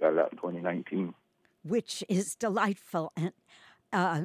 [0.00, 1.14] got it out in 2019.
[1.62, 3.12] which is delightful.
[3.16, 3.32] And
[3.92, 4.22] uh,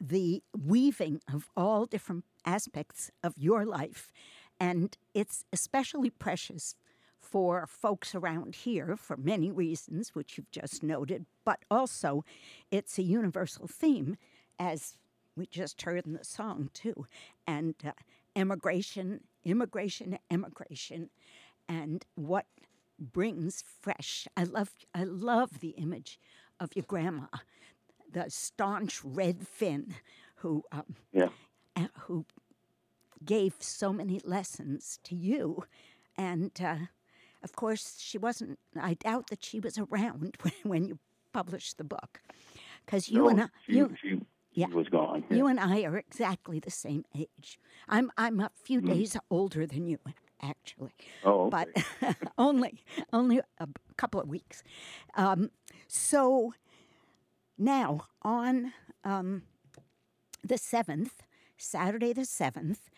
[0.00, 4.12] the weaving of all different aspects of your life.
[4.58, 6.74] And it's especially precious
[7.20, 12.24] for folks around here for many reasons, which you've just noted, but also
[12.70, 14.16] it's a universal theme,
[14.58, 14.96] as
[15.36, 17.06] we just heard in the song, too.
[17.46, 17.92] And uh,
[18.34, 21.10] immigration, immigration, immigration,
[21.68, 22.46] and what
[22.98, 24.26] brings fresh.
[24.36, 26.18] I love, I love the image
[26.58, 27.26] of your grandma,
[28.12, 29.94] the staunch red Finn,
[30.36, 31.28] who um, Yeah.
[31.76, 32.26] uh, who
[33.24, 35.64] gave so many lessons to you,
[36.16, 36.76] and uh,
[37.42, 38.58] of course she wasn't.
[38.80, 40.98] I doubt that she was around when, when you
[41.32, 42.20] published the book,
[42.84, 44.20] because you No, and I, she, you, she,
[44.52, 44.68] yeah.
[44.68, 45.24] was gone.
[45.30, 47.58] you and I are exactly the same age.
[47.88, 48.86] I'm I'm a few Hmm.
[48.88, 49.98] days older than you,
[50.42, 50.92] actually
[51.24, 51.66] oh, okay.
[52.00, 54.62] but only only a couple of weeks.
[55.14, 55.50] Um,
[55.88, 56.52] so
[57.58, 58.72] now on
[59.04, 59.42] um,
[60.42, 61.22] the seventh,
[61.56, 62.89] Saturday the seventh,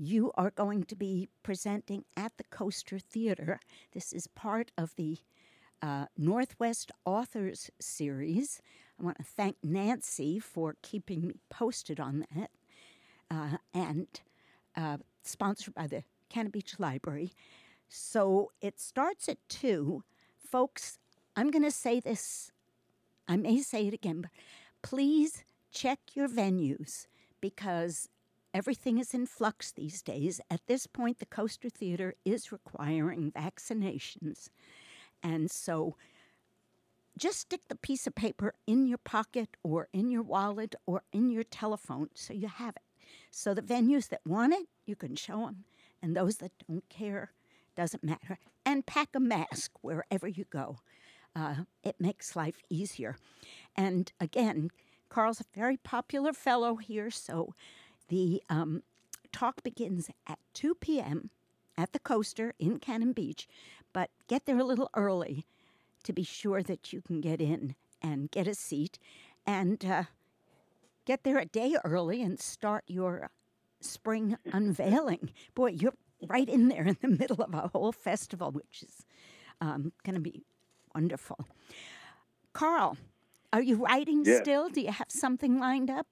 [0.00, 3.60] you are going to be presenting at the Coaster Theater.
[3.92, 5.18] This is part of the
[5.82, 8.62] uh, Northwest Authors Series.
[8.98, 12.50] I want to thank Nancy for keeping me posted on that,
[13.30, 14.06] uh, and
[14.74, 17.32] uh, sponsored by the Cannon Beach Library.
[17.88, 20.02] So it starts at two.
[20.38, 20.98] Folks,
[21.36, 22.52] I'm going to say this,
[23.28, 24.30] I may say it again, but
[24.80, 27.06] please check your venues
[27.42, 28.08] because
[28.52, 30.40] everything is in flux these days.
[30.50, 34.48] At this point, the Coaster Theater is requiring vaccinations.
[35.22, 35.96] And so
[37.18, 41.30] just stick the piece of paper in your pocket or in your wallet or in
[41.30, 42.82] your telephone so you have it.
[43.30, 45.64] So the venues that want it, you can show them,
[46.00, 47.32] and those that don't care,
[47.76, 48.38] doesn't matter.
[48.64, 50.78] And pack a mask wherever you go.
[51.34, 53.16] Uh, it makes life easier.
[53.76, 54.70] And again,
[55.08, 57.54] Karl's a very popular fellow here, so
[58.10, 58.82] the um,
[59.32, 61.30] talk begins at 2 p.m.
[61.78, 63.48] at the coaster in Cannon Beach,
[63.92, 65.46] but get there a little early
[66.04, 68.98] to be sure that you can get in and get a seat
[69.46, 70.04] and uh,
[71.06, 73.30] get there a day early and start your
[73.80, 75.30] spring unveiling.
[75.54, 75.94] Boy, you're
[76.26, 79.06] right in there in the middle of a whole festival, which is
[79.60, 80.42] um, going to be
[80.94, 81.46] wonderful.
[82.52, 82.96] Karl,
[83.52, 84.68] are you writing still?
[84.68, 86.06] Do you have something lined up?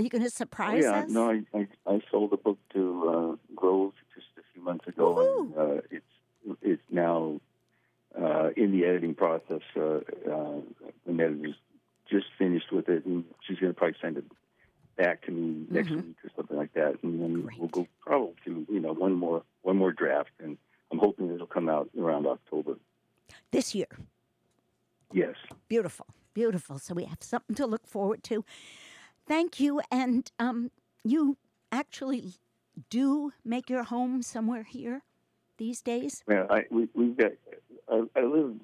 [0.00, 1.10] Are you going to Oh, surprise yeah, us?
[1.10, 5.20] no, I, I I sold a book to uh, Grove just a few months ago,
[5.20, 7.38] and uh, it's it's now
[8.18, 9.60] uh, in the editing process.
[9.76, 10.60] Uh, uh,
[11.06, 11.54] an editor's
[12.10, 14.24] just finished with it, and she's going to probably send it
[14.96, 15.96] back to me next Mhm.
[16.06, 17.58] week or something like that, and then Great.
[17.58, 20.56] we'll go probably to you know one more one more draft, and
[20.90, 22.76] I'm hoping it'll come out around October.
[23.50, 23.88] This year.
[25.12, 25.36] Yes.
[25.68, 26.78] Beautiful, beautiful.
[26.78, 28.46] So we have something to look forward to.
[29.30, 29.80] Thank you.
[29.92, 30.72] And um,
[31.04, 31.36] you
[31.70, 32.34] actually
[32.90, 35.02] do make your home somewhere here
[35.56, 36.24] these days?
[36.28, 37.30] Yeah, I, we, we've got.
[37.88, 38.54] I, I live.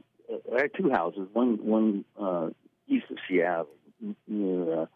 [0.52, 1.28] I have two houses.
[1.32, 2.48] One, one uh,
[2.88, 3.68] east of Seattle,
[4.26, 4.86] near uh,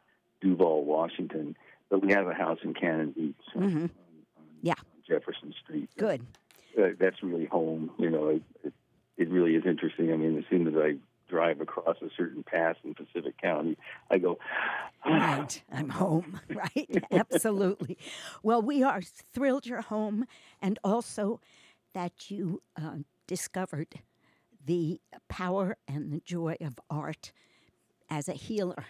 [0.41, 1.57] Duvall, Washington.
[1.89, 3.37] But we have a house in Cannon Beach.
[3.55, 3.77] on- Mhm.
[3.77, 3.91] on,
[4.39, 4.75] on Yeah.
[5.07, 5.89] Jefferson Street.
[5.97, 6.23] Good.
[6.77, 7.93] Uh, that's really home.
[7.97, 8.73] You know, it, it,
[9.17, 10.13] it really is interesting.
[10.13, 10.97] I mean, as soon as I
[11.29, 13.77] drive across a certain pass in Pacific County,
[14.11, 14.37] I go.
[15.07, 15.63] Right.
[15.73, 16.41] I'm home.
[16.51, 17.05] Right.
[17.11, 17.97] Absolutely.
[18.43, 20.27] Well, we are thrilled you're home
[20.61, 21.41] and also
[21.95, 24.01] that you uh, discovered
[24.65, 27.33] the power and the joy of art
[28.11, 28.85] as a healer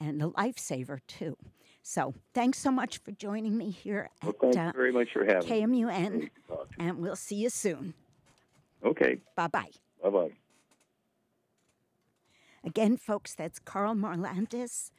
[0.00, 1.36] and a lifesaver, too.
[1.82, 5.24] So thanks so much for joining me here Well, thank uh, you very much for
[5.24, 5.48] having.
[5.48, 6.88] KMUN, Great to talk to you.
[6.88, 7.94] and we'll see you soon.
[8.84, 9.18] Okay.
[9.36, 9.70] Bye bye.
[10.02, 10.32] Bye bye.
[12.64, 14.90] Again, folks, that's Karl Marlantes,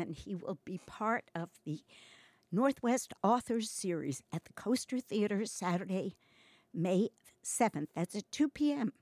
[0.00, 1.80] and he will be part of the
[2.52, 6.16] Northwest Authors Series at the Coaster Theater Saturday,
[6.72, 7.08] May
[7.44, 7.88] 7th.
[7.94, 8.92] That's at 2 p.m.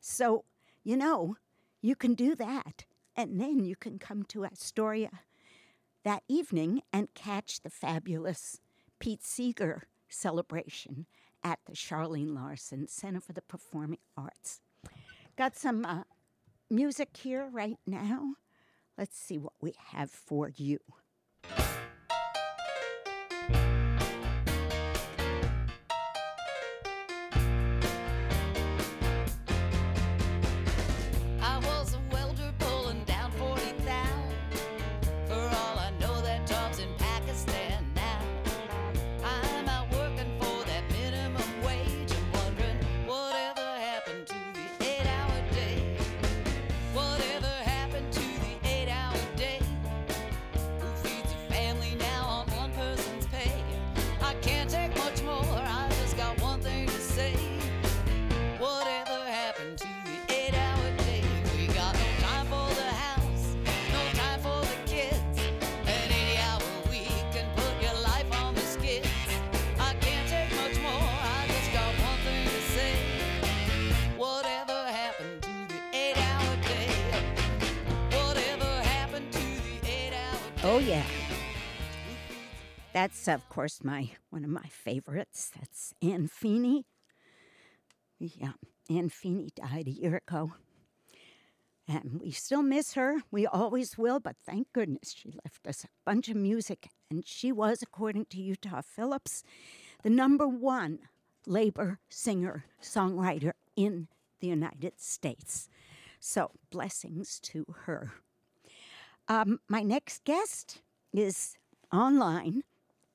[0.00, 0.44] So,
[0.82, 1.36] you know,
[1.80, 2.84] you can do that,
[3.16, 5.10] and then you can come to Astoria
[6.04, 8.60] that evening and catch the fabulous
[8.98, 11.06] Pete Seeger celebration
[11.42, 14.60] at the Charlene Larson Center for the Performing Arts.
[15.36, 16.02] Got some uh,
[16.68, 18.34] music here right now.
[19.00, 20.78] Let's see what we have for you.
[80.72, 81.04] Oh, yeah.
[82.92, 85.50] That's, of course, my one of my favorites.
[85.58, 86.86] That's Anne Feeney.
[88.20, 88.52] Yeah,
[88.88, 90.52] Anne Feeney died a year ago.
[91.88, 93.16] And we still miss her.
[93.32, 96.90] We always will, but thank goodness she left us a bunch of music.
[97.10, 99.42] And she was, according to Utah Phillips,
[100.04, 101.00] the number one
[101.48, 104.06] labor singer songwriter in
[104.38, 105.68] the United States.
[106.20, 108.12] So, blessings to her.
[109.30, 111.54] Um, my next guest is
[111.92, 112.64] online.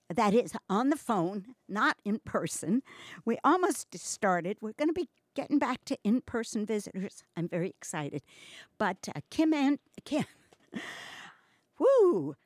[0.10, 2.84] That is on the phone, not in person.
[3.26, 4.56] We almost started.
[4.62, 7.26] We're going to be getting back to in person visitors.
[7.36, 8.22] I'm very excited.
[8.78, 10.24] But uh, Kim and Kim,
[11.80, 12.38] woo,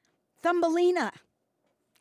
[0.42, 1.12] Thumbelina.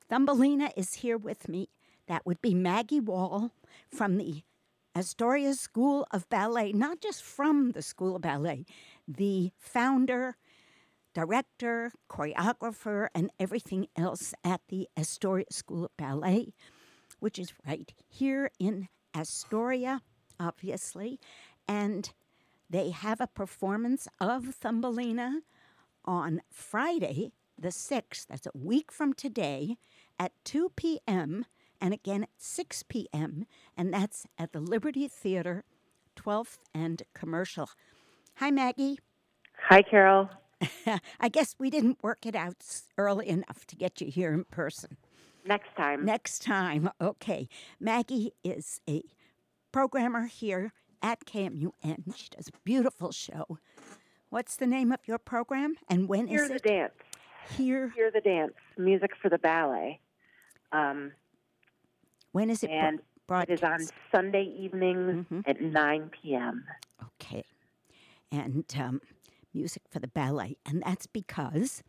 [0.09, 1.69] Thumbelina is here with me.
[2.07, 3.51] That would be Maggie Wall
[3.95, 4.43] from the
[4.97, 8.65] Astoria School of Ballet, not just from the School of Ballet,
[9.07, 10.39] the founder,
[11.14, 16.55] director, choreographer, and everything else at the Astoria School of Ballet,
[17.21, 20.03] which is right here in Astoria,
[20.38, 21.18] obviously.
[21.66, 22.12] And
[22.71, 25.40] they have a performance of Thumbelina
[26.05, 28.27] on Friday, the 6th.
[28.27, 29.77] That's a week from today
[30.18, 31.47] at 2 p.m.
[31.81, 33.47] and again at 6 p.m.
[33.77, 35.64] And that's at the Liberty Theater,
[36.16, 37.71] 12th and Commercial.
[38.37, 38.99] Hi, Maggie.
[39.68, 40.29] Hi, Carol.
[41.21, 42.57] I guess we didn't work it out
[42.97, 44.97] early enough to get you here in person.
[45.47, 46.05] Next time.
[46.05, 47.49] Next time, okay.
[47.81, 49.03] Maggie is a
[49.73, 52.14] programmer here at KMUN.
[52.16, 53.59] She does a beautiful show.
[54.31, 56.62] What's the name of your program and when is Hear the it?
[56.64, 56.92] dance.
[57.57, 57.90] Here.
[57.94, 58.53] Hear the dance.
[58.77, 60.01] Music for the ballet.
[60.73, 61.12] Um,
[62.33, 62.68] When is it
[63.27, 63.79] bro- and it is on?
[64.12, 65.49] Sunday evenings Mhm.
[65.49, 66.64] at 9 p.m.
[67.03, 67.44] Okay.
[68.31, 69.01] And um,
[69.53, 70.57] music for the ballet.
[70.67, 71.83] And that's because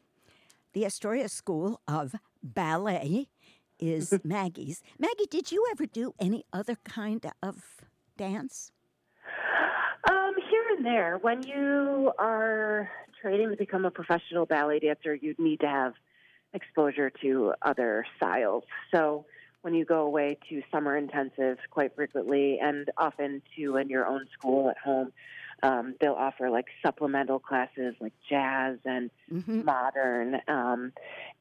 [0.74, 3.28] the Astoria School of Ballet
[3.80, 4.82] is Maggie's.
[4.98, 7.64] Maggie, did you ever do any other kind of
[8.18, 8.72] dance?
[10.10, 11.18] Um, here and there.
[11.22, 12.90] When you are
[13.22, 15.94] training to become a professional ballet dancer, you need to have
[16.54, 18.64] exposure to other styles.
[18.94, 19.26] So
[19.62, 24.26] when you go away to summer intensives quite frequently and often to in your own
[24.34, 25.12] school at home,
[25.64, 29.66] um, they'll offer like supplemental classes like jazz and Mhm.
[29.66, 30.42] modern.
[30.48, 30.94] Um,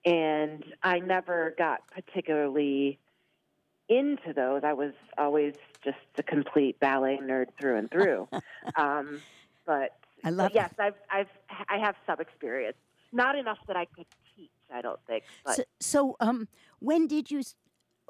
[0.04, 2.98] and I never got particularly
[3.88, 4.62] into those.
[4.64, 5.54] I was always
[5.84, 8.28] just a complete ballet nerd through and through.
[8.76, 9.22] um,
[9.64, 11.28] but, I but love yes, I've, I've,
[11.68, 12.76] I have some experience.
[13.12, 15.24] Not enough that I could teach, I don't think.
[15.44, 16.48] But So, so um,
[16.80, 17.42] when did you,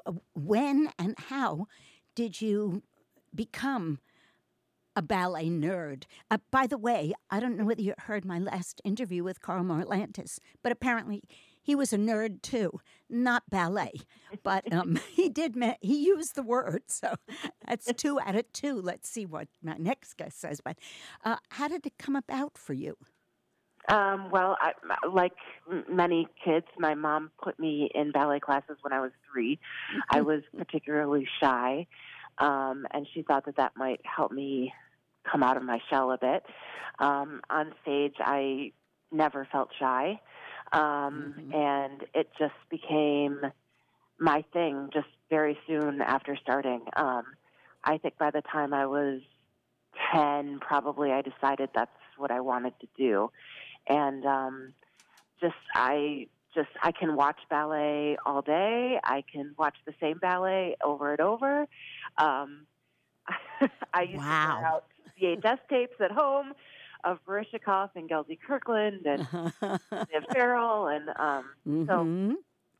[0.05, 1.67] uh, when and how
[2.15, 2.83] did you
[3.33, 3.99] become
[4.95, 6.03] a ballet nerd?
[6.29, 9.63] Uh, by the way, I don't know whether you heard my last interview with Karl
[9.63, 11.23] Marlantes, but apparently
[11.61, 13.93] he was a nerd too, not ballet,
[14.43, 15.55] but um, he did.
[15.55, 17.15] Me- he used the word, so
[17.67, 18.81] that's two out of two.
[18.81, 20.61] Let's see what my next guest says.
[20.61, 20.77] But
[21.23, 22.97] uh, how did it come about for you?
[23.87, 24.73] Um, well, I,
[25.07, 25.33] like
[25.89, 29.59] many kids, my mom put me in ballet classes when I was 3
[30.11, 31.87] I was particularly shy,
[32.39, 34.73] um, and she thought that that might help me
[35.29, 36.43] come out of my shell a bit.
[36.99, 38.71] Um, on stage, I
[39.11, 40.19] never felt shy,
[40.71, 41.53] um, Mhm.
[41.53, 43.51] and it just became
[44.19, 46.81] my thing just very soon after starting.
[46.95, 47.23] Um,
[47.83, 49.21] I think by the time I was
[50.11, 53.31] 10, probably I decided that's what I wanted to do.
[53.87, 54.73] And um,
[55.39, 58.99] just, I just, I can watch ballet all day.
[59.03, 61.67] I can watch the same ballet over and over.
[62.17, 62.67] Um,
[63.93, 64.55] I used to Wow.
[64.61, 64.85] wear out
[65.21, 66.53] VHS tapes at home
[67.03, 69.27] of Baryshnikov and Gelsey Kirkland and
[70.11, 72.35] Viv Farrell and um, Mhm.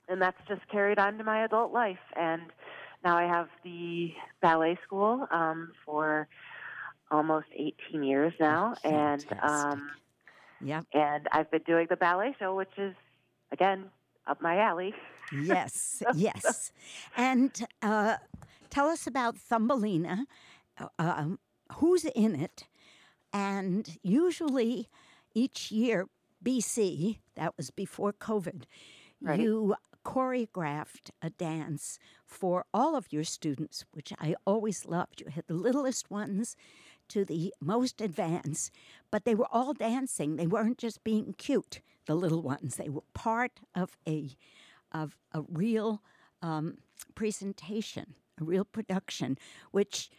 [0.08, 2.00] and that's just carried on to my adult life.
[2.16, 2.44] And
[3.04, 4.10] now I have the
[4.42, 6.28] ballet school um, for
[7.12, 9.90] almost 18 years now, and um,
[10.62, 10.86] Yep.
[10.94, 12.96] and I've been doing the ballet show, which is
[13.52, 13.86] again
[14.28, 14.94] up my alley.
[15.32, 16.72] Yes, yes.
[17.16, 18.18] And uh,
[18.70, 20.26] tell us about Thumbelina.
[20.80, 21.40] Uh, um,
[21.78, 22.66] who's in it?
[23.34, 24.90] And usually
[25.34, 26.08] each year,
[26.44, 28.64] BC, that was before COVID,
[29.22, 29.40] Right.
[29.40, 35.22] you choreographed a dance for all of your students, which I always loved.
[35.22, 36.56] You had the littlest ones
[37.10, 38.72] to the most advanced,
[39.12, 40.38] but they were all dancing.
[40.38, 42.78] They weren't just being cute, the little ones.
[42.78, 44.32] They were part of a
[44.92, 46.02] of a real
[46.42, 46.80] um,
[47.16, 49.38] presentation, a real production,
[49.72, 50.10] which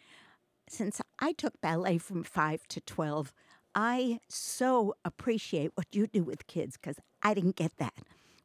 [0.68, 3.32] since I took ballet from five to 12,
[3.74, 7.94] I so appreciate what you do with kids because I didn't get that.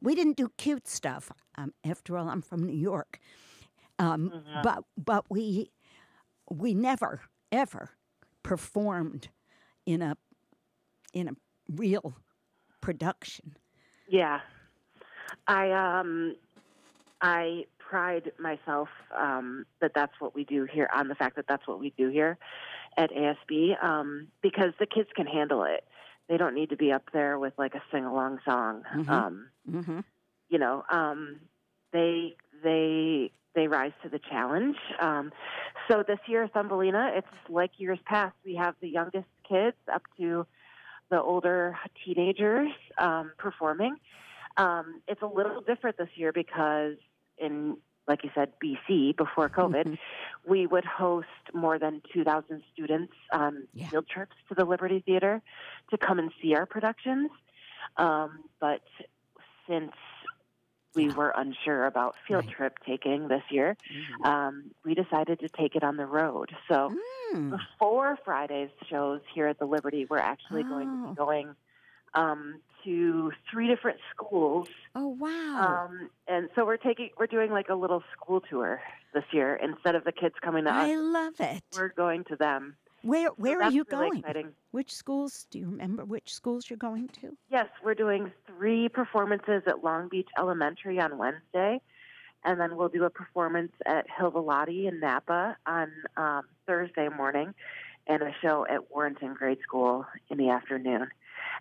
[0.02, 1.30] We didn't do cute stuff.
[1.56, 3.20] Um, after all, I'm from New York.
[4.00, 5.70] Um, But but we
[6.50, 7.90] we never ever
[8.42, 9.30] performed
[9.86, 10.16] in a
[11.14, 11.34] in a
[11.70, 12.16] real
[12.86, 13.56] production.
[14.08, 14.38] Yeah,
[15.48, 16.36] I um,
[17.20, 21.66] I pride myself um, that that's what we do here on the fact that that's
[21.66, 22.38] what we do here
[22.96, 25.82] at ASB um, because the kids can handle it.
[26.28, 28.84] They don't need to be up there with like a sing along song.
[28.94, 29.08] Mhm.
[29.10, 30.00] Um, Mm-hmm.
[30.48, 31.40] you know, um,
[31.92, 34.76] they they they rise to the challenge.
[35.00, 35.32] Um,
[35.88, 38.36] so this year, Thumbelina, it's like years past.
[38.44, 40.46] We have the youngest kids up to
[41.10, 43.96] the older teenagers um, performing.
[44.56, 46.96] Um, it's a little different this year because
[47.38, 47.76] in
[48.08, 49.98] like you said, BC before COVID, Mhm.
[50.46, 53.88] we would host more than 2,000 students on Yeah.
[53.88, 55.42] field trips to the Liberty Theater
[55.90, 57.32] to come and see our productions.
[57.96, 58.82] Um, but
[59.66, 59.92] since
[60.96, 62.56] we were unsure about field Right.
[62.56, 63.76] trip taking this year,
[64.24, 66.50] um, we decided to take it on the road.
[66.68, 66.94] So
[67.34, 67.50] Mm.
[67.50, 71.10] before Friday's shows here at the Liberty, we're actually going to Oh.
[71.10, 71.54] be going
[72.14, 75.58] um, to three different schools Oh wow!
[75.60, 78.80] um, and so we're taking we're doing like a little school tour
[79.12, 80.90] this year instead of the kids coming to I us.
[80.96, 81.62] love it.
[81.74, 82.76] We're going to them.
[83.06, 84.18] Where So where are you really going?
[84.18, 84.52] Exciting.
[84.72, 85.46] Which schools?
[85.50, 87.36] Do you remember which schools you're going to?
[87.50, 91.80] Yes, we're doing three performances at Long Beach Elementary on Wednesday,
[92.44, 97.54] and then we'll do a performance at Hilda Lahti in Knappa on um, Thursday morning,
[98.08, 101.06] and a show at Warrenton Grade School in the afternoon.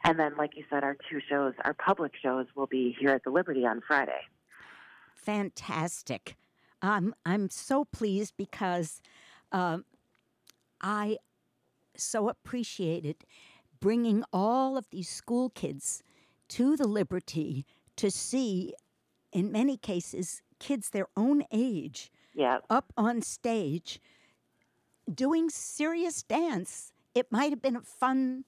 [0.03, 3.23] And then, like you said, our two shows, our public shows, will be here at
[3.23, 4.21] the Liberty on Friday.
[5.15, 6.37] Fantastic.
[6.81, 9.01] Um, I'm so pleased because
[9.51, 9.85] um,
[10.81, 11.17] I
[11.99, 13.17] so appreciated
[13.79, 16.03] bringing all of these school kids
[16.47, 17.65] to the Liberty
[17.97, 18.73] to see,
[19.31, 23.99] in many cases, kids their own age Yeah, up on stage
[25.13, 28.43] doing serious dance it might have been a fun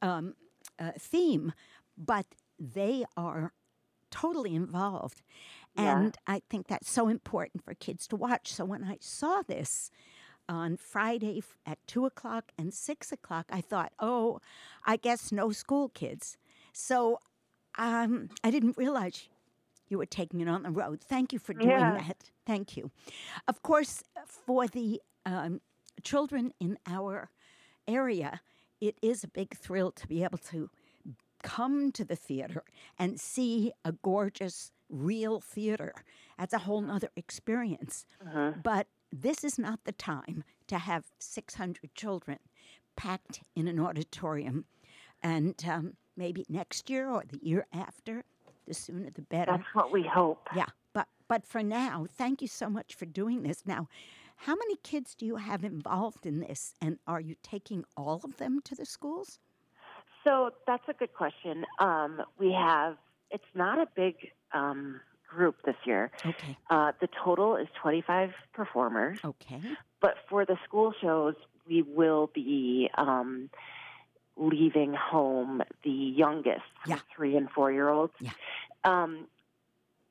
[0.00, 0.34] um,
[0.78, 1.52] uh, theme,
[1.98, 2.26] but
[2.58, 3.52] they are
[4.10, 5.20] totally involved.
[5.74, 6.00] Yeah.
[6.00, 8.52] And I think that's so important for kids to watch.
[8.52, 9.90] So when I saw this
[10.48, 14.40] on Friday at two o'clock and six o'clock, I thought, oh,
[14.86, 16.36] I guess no school kids.
[16.72, 17.18] So
[17.76, 19.28] um, I didn't realize
[19.88, 21.00] you were taking it on the road.
[21.00, 22.02] Thank you for doing Yeah.
[22.06, 22.30] that.
[22.46, 22.90] Thank you.
[23.46, 25.60] Of course, for the um,
[26.02, 27.30] children in our
[27.86, 28.40] area,
[28.80, 30.70] it is a big thrill to be able to
[31.42, 32.64] come to the theater
[32.98, 35.92] and see a gorgeous, real theater.
[36.38, 38.06] That's a whole nother experience.
[38.62, 42.38] But this is not the time to have 600 children
[42.96, 44.64] packed in an auditorium.
[45.22, 48.24] And um, maybe next year or the year after,
[48.66, 49.52] the sooner the better.
[49.52, 50.46] That's what we hope.
[50.54, 53.62] Yeah, but but for now, thank you so much for doing this.
[53.66, 53.88] Now,
[54.36, 58.36] how many kids do you have involved in this, and are you taking all of
[58.36, 59.38] them to the schools?
[60.24, 61.64] So that's a good question.
[61.78, 62.96] Um, we have,
[63.30, 64.14] it's not a big
[64.52, 66.10] um, group this year.
[66.24, 69.60] Okay, Uh, the total is 25 performers, okay,
[70.00, 71.34] but for the school shows,
[71.66, 73.50] we will be um,
[74.36, 77.00] leaving home the youngest, the Yeah.
[77.14, 78.14] three and four year olds.
[78.20, 78.32] Yeah.
[78.84, 79.28] Um,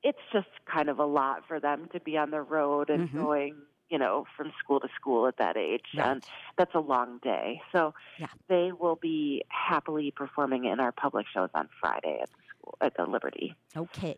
[0.03, 3.13] it's just kind of a lot for them to be on the road and Mhm.
[3.15, 3.55] going,
[3.89, 5.86] you know, from school to school at that age.
[5.95, 6.05] Right.
[6.07, 6.26] And
[6.57, 7.61] that's a long day.
[7.72, 8.28] So Yeah.
[8.47, 12.95] they will be happily performing in our public shows on Friday at the school at
[12.95, 13.55] the Liberty.
[13.76, 14.18] okay.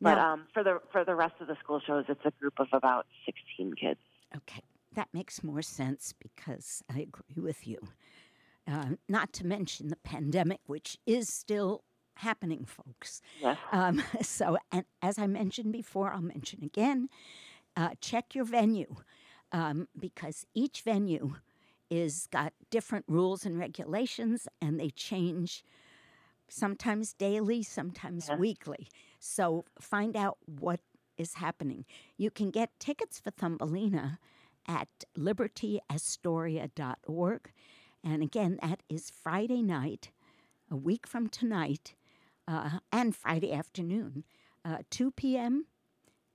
[0.00, 2.54] But Now, um, for the for the rest of the school shows, it's a group
[2.58, 4.00] of about 16 kids.
[4.36, 4.62] okay,
[4.94, 7.78] that makes more sense because I agree with you.
[8.66, 11.84] Uh, not to mention the pandemic, which is still
[12.16, 13.22] happening, folks.
[13.40, 13.56] Yes.
[13.72, 17.08] Um, so, and as I mentioned before, I'll mention again
[17.76, 18.96] uh, check your venue
[19.52, 21.36] um, because each venue
[21.90, 25.64] is got different rules and regulations and they change
[26.48, 28.36] sometimes daily, sometimes Yeah.
[28.36, 28.88] weekly.
[29.18, 30.80] So, find out what
[31.16, 31.84] is happening.
[32.16, 34.18] You can get tickets for Thumbelina
[34.66, 37.52] at libertyastoria.org.
[38.04, 40.10] And again, that is Friday night,
[40.70, 41.94] a week from tonight,
[42.46, 44.24] uh, and Friday afternoon,
[44.64, 45.66] uh, 2 p.m.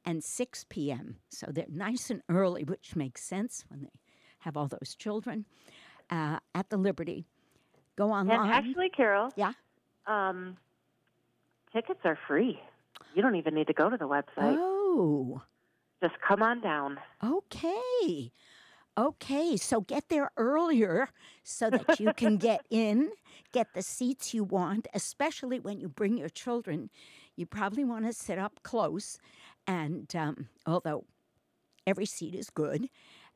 [0.06, 1.18] and 6 p.m.
[1.30, 3.90] So they're nice and early, which makes sense when they
[4.40, 5.46] have all those children
[6.10, 7.26] uh, at the Liberty.
[7.96, 8.42] Go online.
[8.42, 9.54] And actually, Carol, Yeah.
[10.08, 10.58] um,
[11.72, 12.60] tickets are free.
[13.14, 14.58] You don't even need to go to the website.
[14.60, 15.42] oh,
[16.02, 17.00] Just come on down.
[17.24, 18.32] okay.
[18.96, 21.10] Okay, so get there earlier
[21.44, 23.10] so that you can get in,
[23.52, 26.92] get the seats you want, especially when you bring your children.
[27.36, 29.18] You probably want to sit up close,
[29.66, 31.06] and um, although
[31.88, 32.88] every seat is good,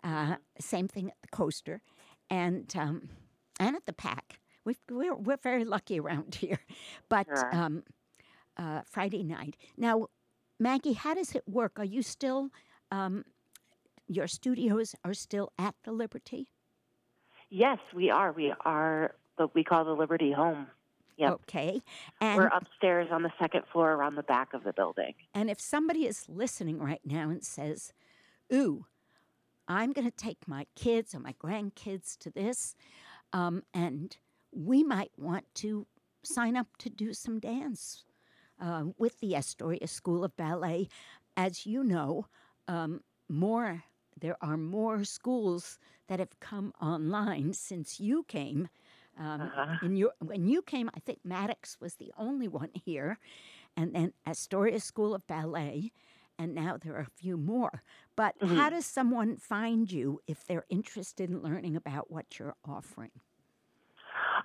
[0.03, 1.81] uh, same thing at the coaster,
[2.29, 3.09] and um,
[3.59, 4.39] and at the PAC.
[4.63, 6.59] We've, we're we're very lucky around here,
[7.09, 7.81] but um,
[8.57, 9.55] uh, Friday night.
[9.77, 10.07] Now,
[10.59, 11.73] Maggie, how does it work?
[11.77, 12.49] Are you still
[12.91, 13.23] um,
[14.07, 16.47] your studios are still at the Liberty?
[17.49, 18.31] Yes, we are.
[18.31, 20.67] We are what we call the Liberty Home.
[21.17, 21.31] Yep.
[21.31, 21.81] Okay,
[22.21, 25.15] and We're upstairs on the second floor around the back of the building.
[25.33, 27.91] and if somebody is listening right now and says,
[28.53, 28.85] "Ooh,
[29.67, 32.75] I'm going to take my kids or my grandkids to this,"
[33.33, 34.15] um, and
[34.51, 35.87] we might want to
[36.23, 38.03] sign up to do some dance
[38.59, 40.87] uh, with the Astoria School of Ballet.
[41.35, 42.27] As you know,
[42.67, 43.83] um, more
[44.19, 45.77] there are more schools
[46.07, 48.67] that have come online since you came.
[49.19, 49.77] Um, Uh-huh.
[49.83, 53.19] in your, when you came, I think Maddox was the only one here,
[53.75, 55.91] and then Astoria School of Ballet,
[56.39, 57.83] and now there are a few more.
[58.15, 63.11] But how does someone find you if they're interested in learning about what you're offering?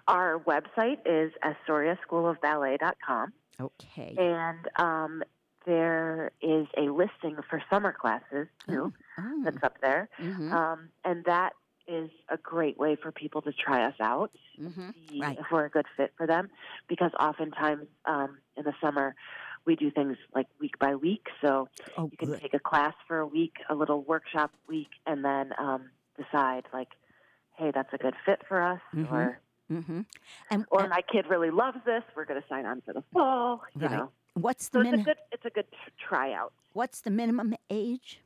[0.09, 4.15] Our website is astoriaschoolofballet.com, Okay.
[4.19, 5.23] and um,
[5.67, 11.25] there is a listing for summer classes too Oh, that's up there, mhm, um, and
[11.25, 11.53] that
[11.89, 14.95] is a great way for people to try us out, mhm.
[15.09, 15.39] see Right.
[15.39, 16.49] if we're a good fit for them,
[16.89, 19.15] because oftentimes um, in the summer
[19.65, 22.41] we do things like week by week, so Oh, you can good.
[22.41, 26.89] take a class for a week, a little workshop week, and then um, decide like,
[27.57, 29.11] hey, that's a good fit for us, Mhm.
[29.13, 29.39] or
[29.81, 30.01] hmm
[30.51, 33.03] And, or and my kid really loves this, we're going to sign on for the
[33.13, 33.63] fall.
[33.79, 33.91] You Right.
[33.91, 35.05] know, what's the so it's a minimum?
[35.05, 35.67] good it's a good
[36.09, 36.53] tryout.
[36.75, 38.21] What's the minimum age?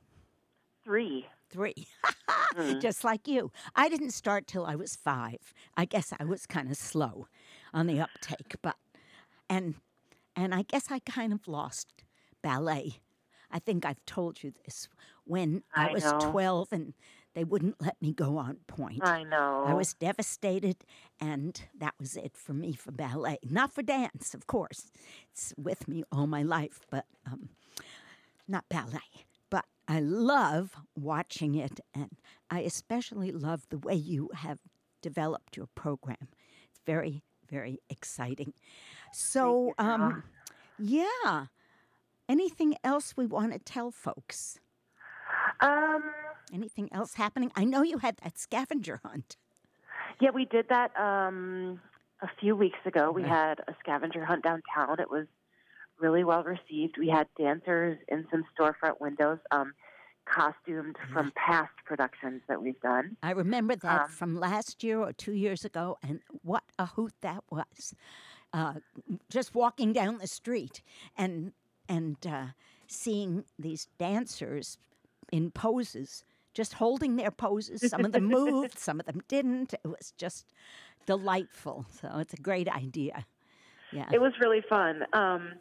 [0.84, 1.26] Three.
[1.51, 1.74] Three.
[2.55, 2.80] Mm.
[2.80, 3.53] Just like you.
[3.74, 5.53] I didn't start till I was five.
[5.76, 7.28] I guess I was kind of slow
[7.72, 8.76] on the uptake, but
[9.49, 9.76] and
[10.36, 12.05] and I guess I kind of lost
[12.42, 13.03] ballet.
[13.51, 14.88] I think I've told you this
[15.24, 16.18] when I, I was know.
[16.18, 16.94] 12 and
[17.37, 19.07] they wouldn't let me go on point.
[19.07, 19.64] I know.
[19.66, 20.78] I was devastated,
[21.20, 23.37] and that was it for me for ballet.
[23.45, 24.91] Not for dance, of course.
[25.30, 27.51] It's with me all my life, but um,
[28.49, 29.26] not ballet.
[29.51, 32.12] But I love watching it, and
[32.49, 34.59] I especially love the way you have
[35.03, 36.28] developed your program.
[36.70, 38.55] It's very, very exciting.
[39.12, 40.22] So, um,
[40.78, 41.47] yeah.
[42.30, 44.59] Anything else we want to tell folks?
[45.61, 46.03] Um,
[46.53, 47.51] Anything else happening?
[47.55, 49.36] I know you had that scavenger hunt.
[50.20, 51.80] yeah, we did that um,
[52.22, 53.11] a few weeks ago.
[53.11, 55.01] We had a scavenger hunt downtown.
[55.01, 55.26] It was
[55.99, 56.97] really well received.
[56.99, 59.72] We had dancers in some storefront windows, um,
[60.26, 63.16] costumed from past productions that we've done.
[63.22, 67.14] I remember that Um, from last year or two years ago, and what a hoot
[67.20, 67.94] that was!
[68.53, 68.74] Uh,
[69.30, 70.82] just walking down the street
[71.16, 71.53] and
[71.88, 72.47] and uh,
[72.88, 74.78] seeing these dancers
[75.30, 76.24] in poses,
[76.57, 77.88] just holding their poses.
[77.90, 79.74] Some of them moved, some of them didn't.
[79.74, 80.46] It was just
[81.04, 81.84] delightful.
[82.00, 83.26] So it's a great idea.
[83.92, 84.09] Yeah.
[84.12, 85.02] It was really fun.
[85.12, 85.52] Um,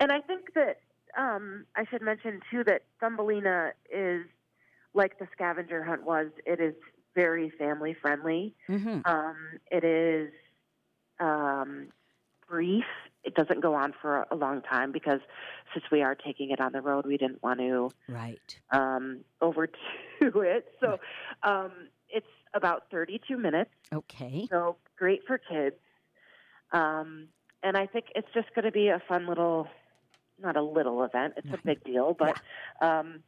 [0.00, 0.80] and I think that
[1.16, 4.26] um, I should mention too that Thumbelina is
[4.92, 6.26] like the scavenger hunt was.
[6.44, 6.74] It is
[7.14, 8.54] very family friendly.
[8.66, 9.36] hmm Um,
[9.70, 10.32] it is
[11.20, 11.88] um,
[12.48, 12.84] brief.
[13.22, 15.20] It doesn't go on for a long time because
[15.74, 18.60] since we are taking it on the road, we didn't want to Right.
[18.70, 19.74] um, overdo
[20.20, 20.72] it.
[20.80, 20.98] So
[21.42, 21.72] um,
[22.08, 23.70] it's about 32 minutes.
[23.92, 24.46] Okay.
[24.50, 25.76] So great for kids.
[26.72, 27.28] Um,
[27.62, 29.68] and I think it's just going to be a fun little,
[30.40, 31.34] not a little event.
[31.36, 32.40] It's a big deal, but
[32.80, 33.22] um,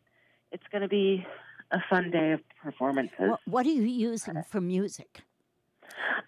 [0.53, 1.27] it's going to be
[1.71, 3.13] a fun day of performances.
[3.19, 5.21] What, what are you using for music?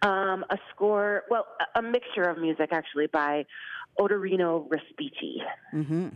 [0.03, 3.45] Um, a score, well, a, a mixture of music actually by
[3.99, 5.37] Ottorino Respighi.
[5.75, 6.09] Mm-hmm.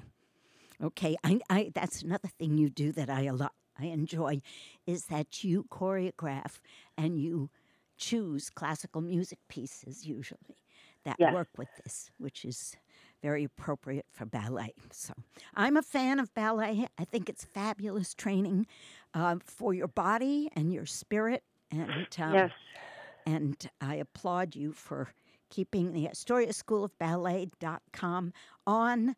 [0.83, 4.43] Okay, I, I that's another thing you do that I a lot I enjoy
[4.87, 6.61] is that you choreograph
[6.97, 7.51] and you
[7.97, 10.57] choose classical music pieces usually
[11.05, 11.33] that Yes.
[11.33, 12.77] work with this, which is
[13.23, 14.75] very appropriate for ballet.
[14.93, 15.15] So
[15.55, 16.87] I'm a fan of ballet.
[16.99, 18.67] I think it's fabulous training
[19.15, 21.43] uh, for your body and your spirit.
[21.71, 22.51] And um, yes.
[23.29, 25.09] And I applaud you for
[25.51, 28.33] keeping the Astoria School of Ballet.com
[28.67, 29.17] on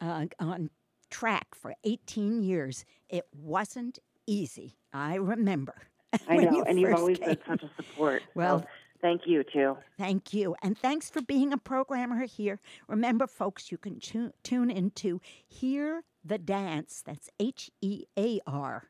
[0.00, 0.70] uh, on
[1.10, 2.84] track for 18 years.
[3.08, 4.76] It wasn't easy.
[4.92, 5.74] I remember.
[6.28, 6.50] I know.
[6.52, 7.28] you and you've always came.
[7.28, 8.22] been such a support.
[8.34, 8.66] Well- so
[9.02, 9.76] thank you too.
[9.98, 10.54] Thank you.
[10.62, 12.60] And thanks for being a programmer here.
[12.86, 17.02] Remember, folks, you can tu- tune into Hear the Dance.
[17.04, 18.88] That's H E A R.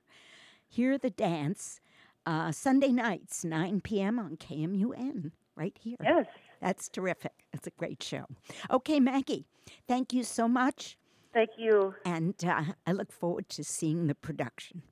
[0.69, 1.81] Hear the Dance.
[2.27, 4.19] Uh, Sunday nights, 9 p.m.
[4.19, 5.97] on KMUN, right here.
[6.03, 6.27] Yes.
[6.61, 7.33] That's terrific.
[7.53, 8.27] It's a great show.
[8.71, 9.47] Okay, Maggie,
[9.89, 10.99] thank you so much.
[11.33, 11.95] Thank you.
[12.05, 14.83] And uh, I look forward to seeing the production.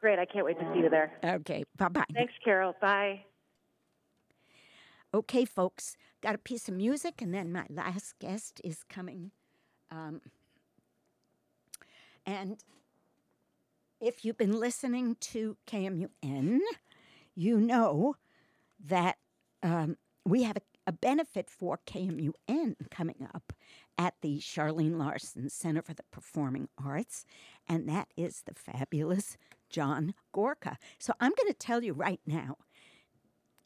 [0.00, 0.18] Great.
[0.18, 1.12] I can't wait to see you there.
[1.24, 2.04] Okay, bye bye.
[2.14, 2.74] Thanks, Carol.
[2.80, 3.24] Bye.
[5.12, 9.30] Okay, folks, got a piece of music, and then my last guest is coming.
[9.90, 10.20] Um,
[12.26, 12.62] and
[14.00, 16.58] if you've been listening to KMUN,
[17.34, 18.14] you know
[18.86, 19.16] that
[19.62, 23.52] um, we have a, a benefit for KMUN coming up
[23.96, 27.24] at the Charlene Larson Center for the Performing Arts,
[27.68, 29.36] and that is the fabulous
[29.68, 30.78] John Gorka.
[30.98, 32.56] So I'm going to tell you right now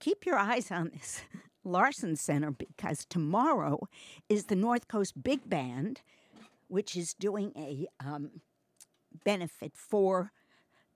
[0.03, 1.23] keep your eyes on this
[1.65, 3.87] Larson Center because tomorrow
[4.29, 6.01] is the North Coast Big Band,
[6.67, 8.41] which is doing a um,
[9.25, 10.33] benefit for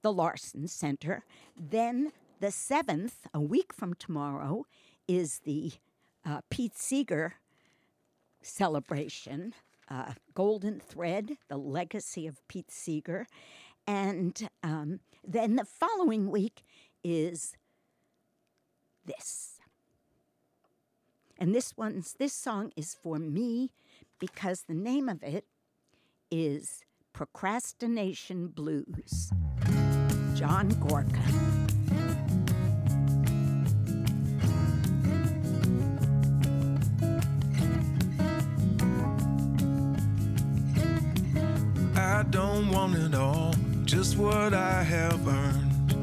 [0.02, 1.24] the Larson Center.
[1.58, 4.66] Then the 7th, a week from tomorrow,
[5.08, 5.72] is the
[6.24, 7.34] uh, Pete Seeger
[8.42, 9.54] celebration,
[9.90, 13.26] uh, Golden Thread, the legacy of Pete Seeger.
[13.86, 16.64] And um, then the following week
[17.04, 17.56] is
[19.04, 19.60] this.
[21.38, 23.70] And this one's this song is for me
[24.18, 25.44] because the name of it
[26.30, 26.82] is
[27.16, 29.30] Procrastination Blues.
[30.34, 31.18] John Gorka.
[41.96, 43.54] I don't want it all,
[43.86, 45.94] just what I have earned.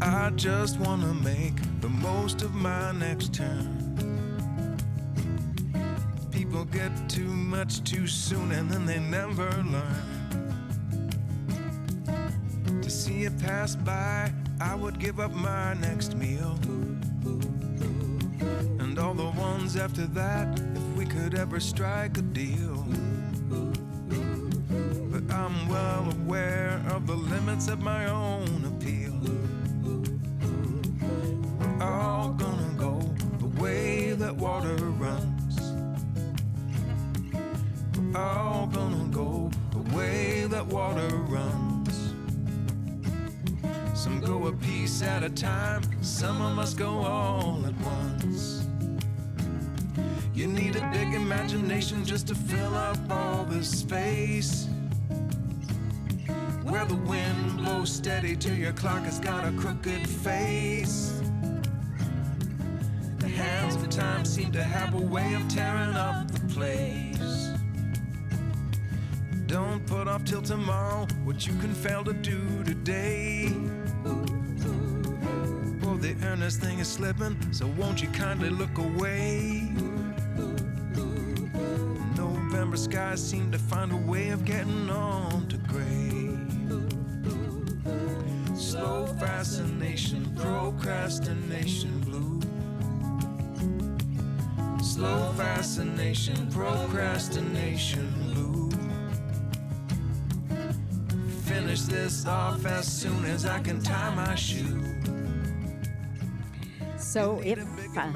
[0.00, 3.83] I just want to make the most of my next turn.
[6.74, 10.02] Get too much too soon and then they never learn.
[12.82, 16.58] To see it pass by, I would give up my next meal.
[18.80, 22.84] And all the ones after that, if we could ever strike a deal.
[25.12, 28.63] But I'm well aware of the limits of my own
[38.14, 42.14] all gonna go the way that water runs.
[43.94, 48.66] Some go a piece at a time, some of us go all at once.
[50.34, 54.68] You need a big imagination just to fill up all this space.
[56.64, 61.20] Where the wind blows steady till your clock has got a crooked face.
[63.18, 67.13] The hands of time seem to have a way of tearing up the place.
[69.54, 73.52] Don't put off till tomorrow what you can fail to do today.
[75.84, 79.70] Oh, the earnest thing is slipping, so won't you kindly look away?
[82.16, 86.36] November skies seem to find a way of getting on to gray.
[88.56, 92.40] Slow fascination, procrastination blue.
[94.82, 98.73] Slow fascination, procrastination blue.
[101.64, 104.84] Finish this off as soon as I can tie my shoe.
[106.98, 107.58] So if
[107.96, 108.12] uh,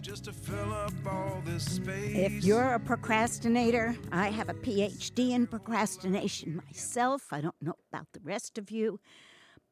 [0.00, 2.16] just to fill up all this space.
[2.16, 7.22] if you're a procrastinator, I have a PhD in procrastination myself.
[7.30, 8.98] I don't know about the rest of you,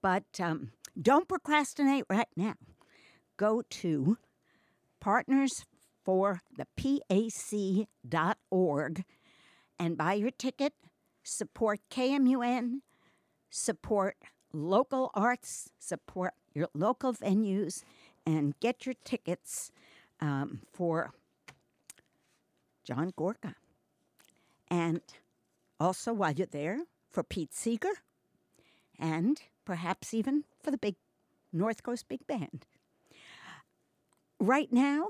[0.01, 2.55] but um, don't procrastinate right now.
[3.37, 4.17] Go to
[5.01, 5.65] partners
[6.05, 6.67] for the
[7.11, 9.05] PAC.org
[9.77, 10.73] and buy your ticket.
[11.25, 12.81] Support KMUN,
[13.53, 14.17] support
[14.53, 17.85] local arts, support your local venues,
[18.27, 19.71] and get your tickets
[20.21, 21.13] um, for
[22.85, 23.55] John Gorka.
[24.69, 25.01] And
[25.79, 26.81] also, while you're there,
[27.11, 27.93] for Pete Seeger,
[28.99, 30.97] and perhaps even for the big
[31.53, 32.65] North Coast Big Band.
[34.41, 35.09] Right now,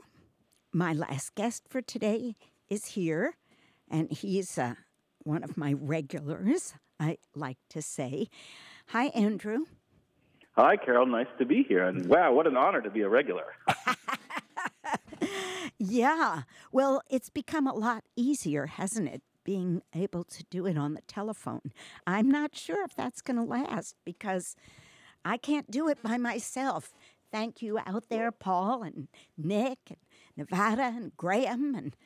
[0.72, 2.34] my last guest for today
[2.68, 3.36] is here,
[3.88, 4.74] and he's uh,
[5.20, 8.28] one of my regulars, I like to say.
[8.88, 9.64] Hi, Andrew.
[10.56, 11.06] Hi, Carol.
[11.06, 11.84] Nice to be here.
[11.84, 13.54] And wow, what an honor to be a regular.
[15.84, 19.20] Yeah, well, it's become a lot easier, hasn't it?
[19.42, 21.72] Being able to do it on the telephone.
[22.06, 24.54] I'm not sure if that's going to last because
[25.24, 26.92] I can't do it by myself.
[27.32, 29.98] Thank you out there, Paul and Nick and
[30.36, 31.96] Nevada and Graham and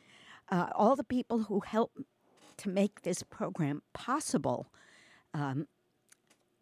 [0.51, 1.93] uh, all the people who help
[2.57, 4.73] to make this program possible,
[5.35, 5.67] um,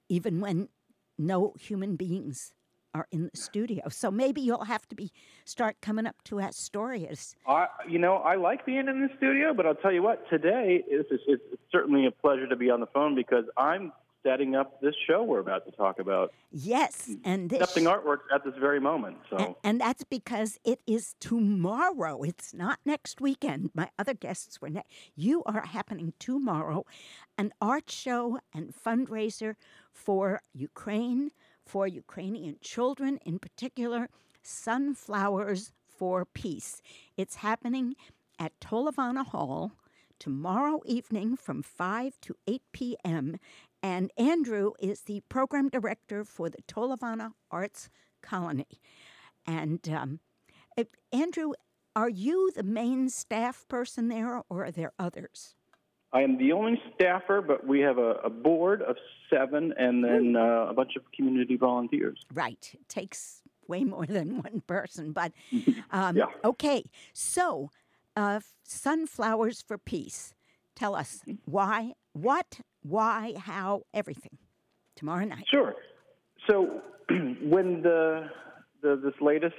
[0.08, 0.68] even when
[1.18, 2.52] no human beings
[2.94, 3.88] are in the studio.
[3.88, 5.10] So maybe you'll have to be
[5.44, 7.34] start coming up to Astorias.
[7.46, 10.84] I, you know, I like being in the studio, but I'll tell you what, today
[10.88, 11.42] is, it's
[11.72, 13.92] certainly a pleasure to be on the phone because I'm
[14.24, 16.32] setting up this show we're about to talk about.
[16.50, 19.18] Yes, and this Accepting artwork at this very moment.
[19.30, 22.22] So and, and that's because it is tomorrow.
[22.22, 23.70] It's not next weekend.
[23.74, 24.90] My other guests were next.
[25.14, 26.84] You are happening tomorrow,
[27.38, 29.54] an art show and fundraiser
[29.92, 31.30] for Ukraine,
[31.64, 34.08] for Ukrainian children in particular,
[34.42, 36.82] Sunflowers for Peace.
[37.16, 37.94] It's happening
[38.38, 39.72] at Tolovana Hall
[40.18, 43.36] tomorrow evening from 5 to 8 p.m.
[43.84, 47.90] And Andrew is the program director for the Tolovana Arts
[48.22, 48.80] Colony.
[49.46, 50.20] And um,
[51.12, 51.52] Andrew,
[51.94, 55.54] are you the main staff person there, or are there others?
[56.14, 58.96] I am the only staffer, but we have a, a board of
[59.28, 62.24] seven and then uh, a bunch of community volunteers.
[62.32, 62.70] Right.
[62.72, 65.32] It takes way more than one person, but
[65.90, 66.24] um, Yeah.
[66.42, 66.84] okay.
[67.12, 67.68] So,
[68.16, 70.32] uh, Sunflowers for Peace.
[70.74, 74.38] Tell us why, what, why, how, everything.
[74.96, 75.44] Tomorrow night.
[75.50, 75.74] Sure.
[76.48, 76.82] So
[77.42, 78.30] when the,
[78.82, 79.56] the this latest,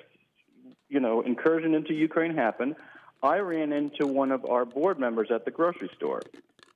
[0.88, 2.76] you know, incursion into Ukraine happened,
[3.22, 6.22] I ran into one of our board members at the grocery store,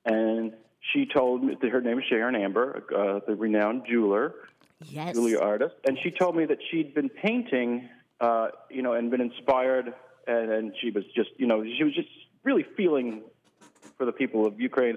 [0.04, 0.52] and
[0.92, 4.34] she told me that her name is Sharon Amber, uh, the renowned jeweler,
[4.82, 5.14] Yes.
[5.14, 7.88] Julia artist, and she told me that she'd been painting,
[8.20, 9.92] uh, you know, and been inspired,
[10.26, 12.08] and, and she was just, you know, she was just
[12.44, 13.22] really feeling
[13.98, 14.96] for the people of Ukraine,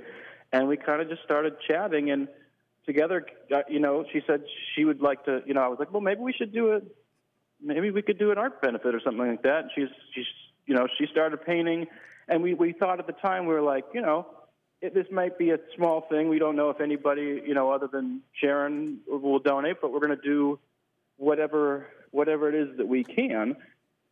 [0.53, 2.29] and we kind of just started chatting, and
[2.85, 3.25] together,
[3.67, 4.43] you know, she said
[4.75, 6.83] she would like to, you know, I was like, well, maybe we should do it,
[7.61, 9.63] maybe we could do an art benefit or something like that.
[9.63, 10.25] And she's, she's,
[10.65, 11.87] you know, she started painting,
[12.29, 14.27] and we we thought at the time we were like, you know,
[14.79, 16.29] it, this might be a small thing.
[16.29, 20.15] We don't know if anybody, you know, other than Sharon will donate, but we're going
[20.15, 20.59] to do
[21.17, 23.55] whatever whatever it is that we can.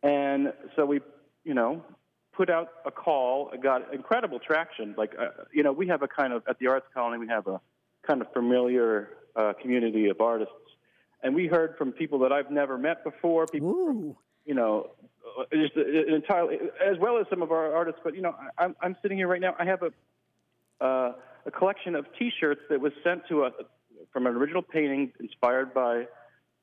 [0.02, 1.00] And so we,
[1.44, 1.84] you know,
[2.32, 4.94] put out a call, got incredible traction.
[4.96, 7.46] Like, uh, you know, we have a kind of at the Arts Colony, we have
[7.46, 7.60] a
[8.06, 10.54] kind of familiar uh, community of artists,
[11.22, 13.46] and we heard from people that I've never met before.
[13.46, 14.16] People, Ooh.
[14.44, 14.90] you know,
[15.38, 18.00] uh, just uh, entirely, as well as some of our artists.
[18.02, 19.54] But you know, I'm I'm sitting here right now.
[19.58, 21.12] I have a uh,
[21.46, 23.52] a collection of T-shirts that was sent to us
[24.12, 26.06] from an original painting inspired by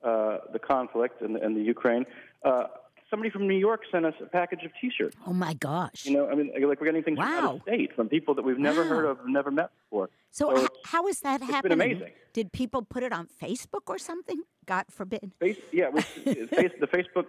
[0.04, 2.06] uh, the conflict and, and the Ukraine.
[2.44, 2.64] Uh,
[3.10, 5.16] somebody from New York sent us a package of T-shirts.
[5.26, 6.06] Oh my gosh.
[6.06, 8.44] You know, I mean, like we're getting things from out of state from people that
[8.44, 9.12] we've never heard Wow.
[9.12, 10.10] of, never met before.
[10.32, 11.74] So, so h- how is that been happening?
[11.74, 12.12] amazing.
[12.34, 14.44] Did people put it on Facebook or something?
[14.66, 15.32] God forbid.
[15.40, 17.26] Face, yeah, was, face, the Facebook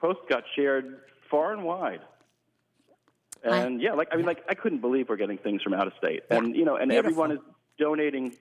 [0.00, 1.00] post got shared
[1.30, 2.00] far and wide.
[3.44, 5.86] I- And yeah, like I mean, like I couldn't believe we're getting things from out
[5.86, 7.38] of state, and you know, and everyone is
[7.78, 8.34] donating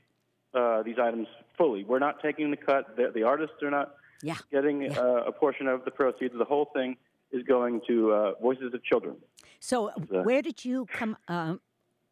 [0.54, 1.84] uh, these items fully.
[1.84, 2.96] We're not taking the cut.
[2.96, 4.38] The, the artists are not Yeah.
[4.52, 5.00] getting Yeah.
[5.00, 6.34] uh, a portion of the proceeds.
[6.38, 6.98] The whole thing
[7.32, 9.16] is going to uh, Voices of Children.
[9.60, 9.94] So, uh,
[10.24, 11.18] where did you come?
[11.28, 11.62] Um,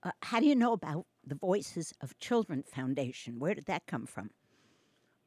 [0.03, 3.39] uh, how do you know about the Voices of Children Foundation?
[3.39, 4.31] Where did that come from?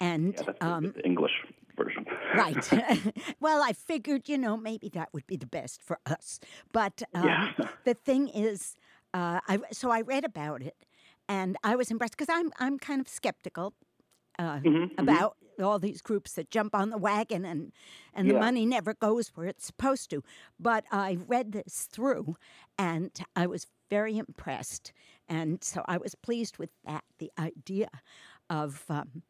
[0.00, 1.32] and Yeah, um, the English
[1.76, 2.06] version.
[2.34, 2.68] right.
[3.40, 6.40] well, I figured, you know, maybe that would be the best for us.
[6.72, 7.66] But um, Yeah.
[7.84, 8.76] the thing is,
[9.12, 10.86] uh, I so I read about it,
[11.30, 13.74] and I was impressed because I'm I'm kind of skeptical
[14.38, 14.98] uh, Mhm, mhm.
[14.98, 17.72] about all these groups that jump on the wagon and
[18.14, 18.40] and the Yeah.
[18.46, 20.22] money never goes where it's supposed to.
[20.60, 22.36] But I read this through,
[22.78, 24.92] and I was very impressed,
[25.28, 27.04] and so I was pleased with that.
[27.18, 27.90] The idea
[28.50, 29.24] of um,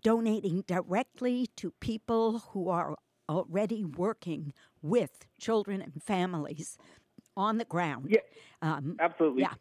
[0.00, 2.96] donating directly to people who are
[3.28, 4.52] already working
[4.82, 6.78] with children and families
[7.36, 8.16] on the ground.
[8.16, 8.20] Yeah.
[8.62, 9.42] Um, Absolutely.
[9.42, 9.54] yeah.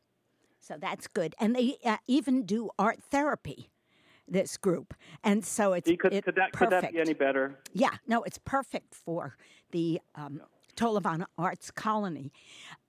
[0.68, 1.34] So that's good.
[1.39, 3.70] And they uh, even do art therapy,
[4.28, 4.93] this group.
[5.24, 7.59] And so it's could, it- could that could that be any better?
[7.74, 9.38] Yeah, no, it's perfect for
[9.72, 10.41] the um,
[11.38, 12.32] Arts Colony.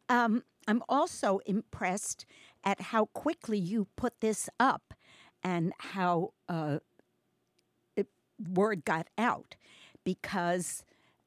[0.09, 2.26] Um, I'm also impressed
[2.64, 4.93] at how quickly you put this up
[5.43, 6.81] and how uh,
[7.97, 8.09] it,
[8.53, 9.55] word got out
[10.05, 10.83] because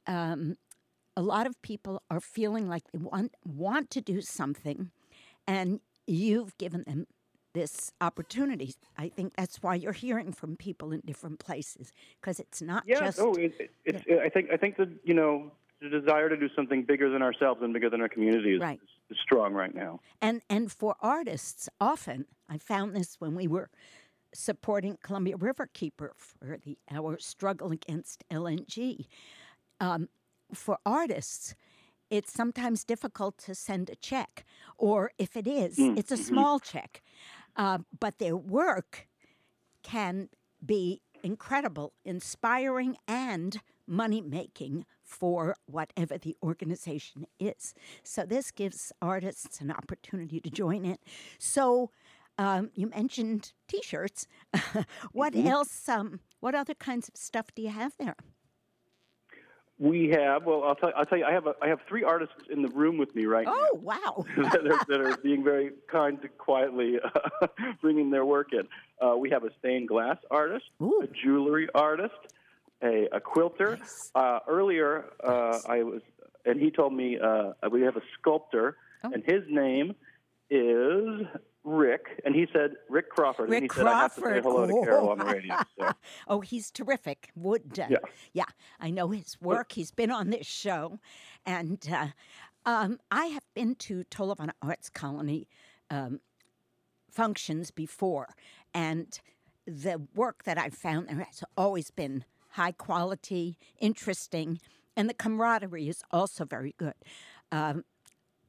[0.05, 0.57] um,
[1.15, 4.91] a lot of people are feeling like they want, want to do something
[5.47, 5.79] and
[6.11, 7.07] you've given them
[7.53, 8.75] this opportunity.
[8.97, 12.99] I think that's why you're hearing from people in different places because it's not Yeah.
[12.99, 14.05] just no, it, it, it's.
[14.25, 15.51] I think I think that you know
[15.81, 18.79] the desire to do something bigger than ourselves and bigger than our community is, Right.
[19.09, 19.99] is, is strong right now.
[20.21, 23.69] and and for artists often i found this when we were
[24.33, 29.05] supporting columbia river keeper for the our struggle against lng
[29.79, 30.07] um,
[30.53, 31.55] for artists
[32.11, 34.45] it's sometimes difficult to send a check
[34.77, 37.01] or if it is it's a small check
[37.55, 39.07] uh, but their work
[39.83, 40.29] can
[40.63, 47.73] be incredible, inspiring, and money making for whatever the organization is.
[48.03, 51.01] So, this gives artists an opportunity to join it.
[51.37, 51.91] So,
[52.37, 54.27] um, you mentioned t shirts.
[55.11, 55.89] what else?
[55.89, 58.15] Um, what other kinds of stuff do you have there?
[59.81, 60.45] We have.
[60.45, 60.91] Well, I'll tell.
[60.95, 61.25] I'll tell you.
[61.25, 61.47] I have.
[61.47, 63.55] A, I have three artists in the room with me right now.
[63.55, 64.25] Oh, wow.
[64.51, 67.47] that, are, that are being very kind to quietly uh,
[67.81, 68.67] bringing their work in.
[69.03, 71.01] Uh, we have a stained glass artist, Ooh.
[71.03, 72.13] a jewelry artist,
[72.83, 73.77] a, a quilter.
[73.79, 74.11] Nice.
[74.13, 76.01] Uh, earlier, uh, I was,
[76.45, 79.09] and he told me uh, we have a sculptor, Oh.
[79.11, 79.95] and his name
[80.51, 81.25] is
[81.63, 84.43] Rick, and he said Rick Crawford, and Rick he said I have to say Crawford.
[84.43, 85.55] hello to Carol on the radio.
[85.79, 85.91] So.
[86.27, 87.29] oh, he's terrific.
[87.35, 87.97] Would Uh, Yeah.
[88.33, 88.45] yeah,
[88.79, 89.73] I know his work.
[89.73, 90.99] He's been on this show,
[91.45, 92.07] and uh,
[92.65, 95.47] um, I have been to Tolovana Arts Colony
[95.89, 96.19] um,
[97.11, 98.29] functions before,
[98.73, 99.19] and
[99.67, 104.59] the work that I've found there has always been high quality, interesting,
[104.97, 106.95] and the camaraderie is also very good.
[107.51, 107.85] Um,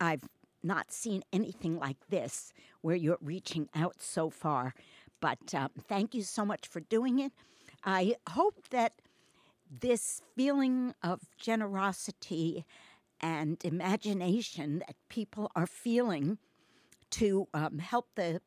[0.01, 0.23] I've
[0.63, 4.75] not seen anything like this where you're reaching out so far,
[5.23, 7.33] But um, thank you so much for doing it.
[7.85, 8.93] I hope that
[9.71, 12.67] this feeling of generosity
[13.21, 16.39] and imagination that people are feeling
[17.11, 18.41] to um, help the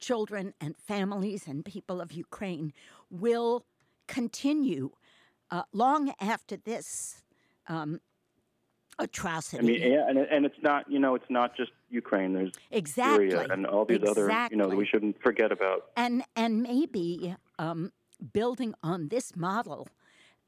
[0.00, 2.72] children and families and people of Ukraine
[3.10, 3.66] will
[4.08, 4.90] continue
[5.50, 7.22] uh, long after this
[7.68, 8.00] um,
[9.60, 12.32] I mean, yeah, and and it's not you know it's not just Ukraine.
[12.32, 13.30] There's exactly.
[13.30, 15.90] Syria and all these other you know that we shouldn't forget about.
[15.96, 17.92] and and maybe um,
[18.32, 19.88] building on this model,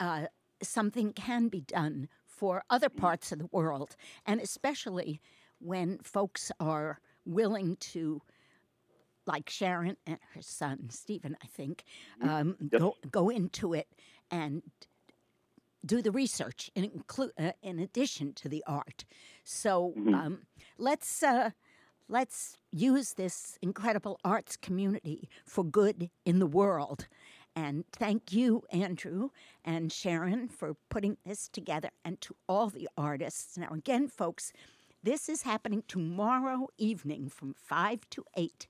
[0.00, 0.26] uh,
[0.62, 5.20] something can be done for other parts of the world, and especially
[5.58, 8.20] when folks are willing to,
[9.26, 11.84] like Sharon and her son Stephen, I think,
[12.20, 12.80] um, Yes.
[12.80, 13.88] go go into it
[14.30, 14.62] and
[15.86, 19.04] do the research uh, in addition to the art.
[19.44, 20.40] So um,
[20.78, 21.50] let's uh,
[22.08, 27.08] let's use this incredible arts community for good in the world.
[27.54, 29.30] And thank you, Andrew
[29.64, 33.56] and Sharon, for putting this together, and to all the artists.
[33.56, 34.52] Now, again, folks,
[35.02, 38.66] this is happening tomorrow evening from 5 to 8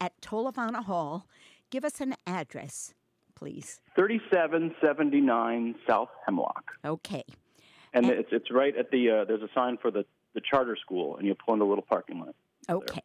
[0.00, 1.26] at Tolovana Hall.
[1.68, 2.94] Give us an address,
[3.40, 3.80] please.
[3.96, 7.24] 3779 South Hemlock, Okay.
[7.92, 10.76] and And- it's it's right at the uh, there's a sign for the the charter
[10.76, 12.34] school, and you pull in the little parking lot.
[12.68, 13.00] Okay.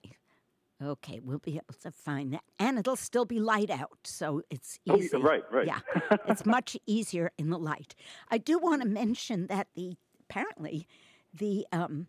[0.84, 2.44] Okay, we'll be able to find that.
[2.60, 5.10] And it'll still be light out, so it's Oh, easy.
[5.18, 5.66] yeah, right, right.
[5.66, 5.80] Yeah,
[6.28, 7.96] it's much easier in the light.
[8.30, 9.96] I do want to mention that the
[10.30, 10.86] apparently
[11.34, 12.08] the um,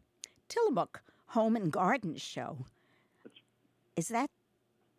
[0.49, 2.66] Tillamook Home and Garden Show
[3.95, 4.31] is that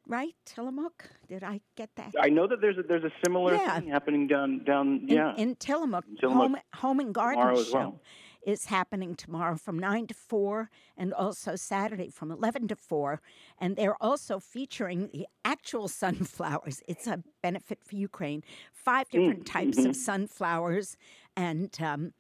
[0.07, 1.09] right, Tillamook?
[1.27, 2.13] Did I get that?
[2.21, 3.79] I know that there's a, there's a similar Yeah.
[3.79, 5.35] thing happening down down in, yeah.
[5.35, 8.01] in Tillamook, Tillamook home, home and garden show well.
[8.45, 13.21] is happening tomorrow from 9 to 4 and also Saturday from 11 to 4
[13.59, 18.43] and they're also featuring the actual sunflowers it's a benefit for Ukraine
[18.73, 20.95] five different types of sunflowers
[21.35, 22.13] and um,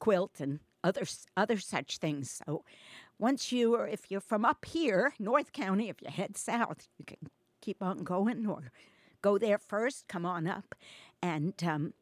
[0.00, 1.04] quilt and other
[1.36, 2.64] other such things so
[3.18, 7.04] once you or if you're from up here North County if you head south you
[7.04, 7.18] can
[7.60, 8.70] keep on going or
[9.22, 10.74] go there first come on up
[11.22, 11.94] and um,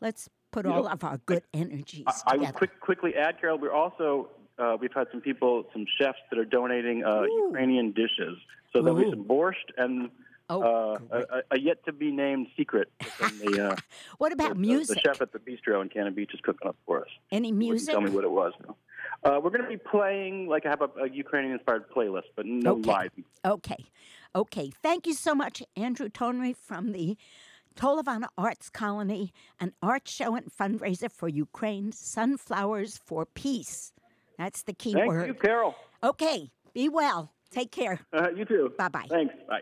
[0.00, 3.58] let's put all of our good energies I, I would quick, quickly add, Carol.
[3.58, 8.36] We're also uh, we've had some people, some chefs that are donating uh, Ukrainian dishes.
[8.72, 10.10] So there'll be some borscht and
[10.50, 13.76] Oh, uh, a, a- yet to be named secret the, uh,
[14.18, 14.96] what about the- music?
[14.96, 17.08] the chef at the bistro in Cannon Beach is cooking up for us.
[17.30, 17.92] Any music?
[17.92, 18.52] Tell me what it was.
[18.60, 18.76] though.
[19.24, 22.72] Uh, we're going to be playing like I have a, a Ukrainian-inspired playlist, but no
[22.72, 22.90] Okay.
[22.90, 23.10] live.
[23.44, 23.84] Okay.
[24.34, 24.72] Okay.
[24.82, 27.16] Thank you so much, Andrew Tonry from the
[27.76, 33.92] Tolovana Arts Colony, an art show and fundraiser for Ukraine, Sunflowers for Peace.
[34.38, 35.26] That's the key Thank word.
[35.28, 35.74] you, Carol.
[36.02, 36.50] Okay.
[36.74, 37.32] Be well.
[37.50, 38.00] Take care.
[38.12, 38.72] Uh, you too.
[38.78, 39.06] Bye-bye.
[39.10, 39.34] Thanks.
[39.48, 39.60] Bye.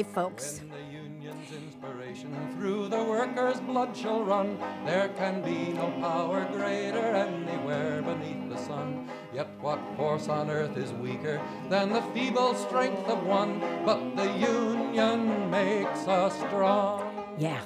[0.00, 0.60] Okay, folks.
[0.60, 6.48] When the union's inspiration through the workers' blood shall run, there can be no power
[6.50, 9.10] greater anywhere beneath the sun.
[9.34, 11.38] Yet what force on earth is weaker
[11.68, 13.60] than the feeble strength of one?
[13.84, 17.36] But the union makes us strong.
[17.38, 17.60] Yeah.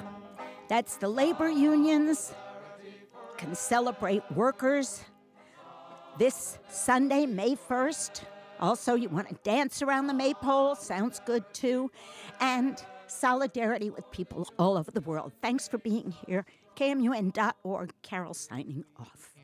[0.67, 2.33] That's the labor unions
[3.37, 5.05] can celebrate workers
[6.19, 8.23] this Sunday, May 1st.
[8.59, 11.91] Also, you want to dance around the maypole, sounds good too.
[12.39, 15.31] And solidarity with people all over the world.
[15.41, 16.45] Thanks for being here.
[16.75, 19.34] KMUN.org, Carol signing off.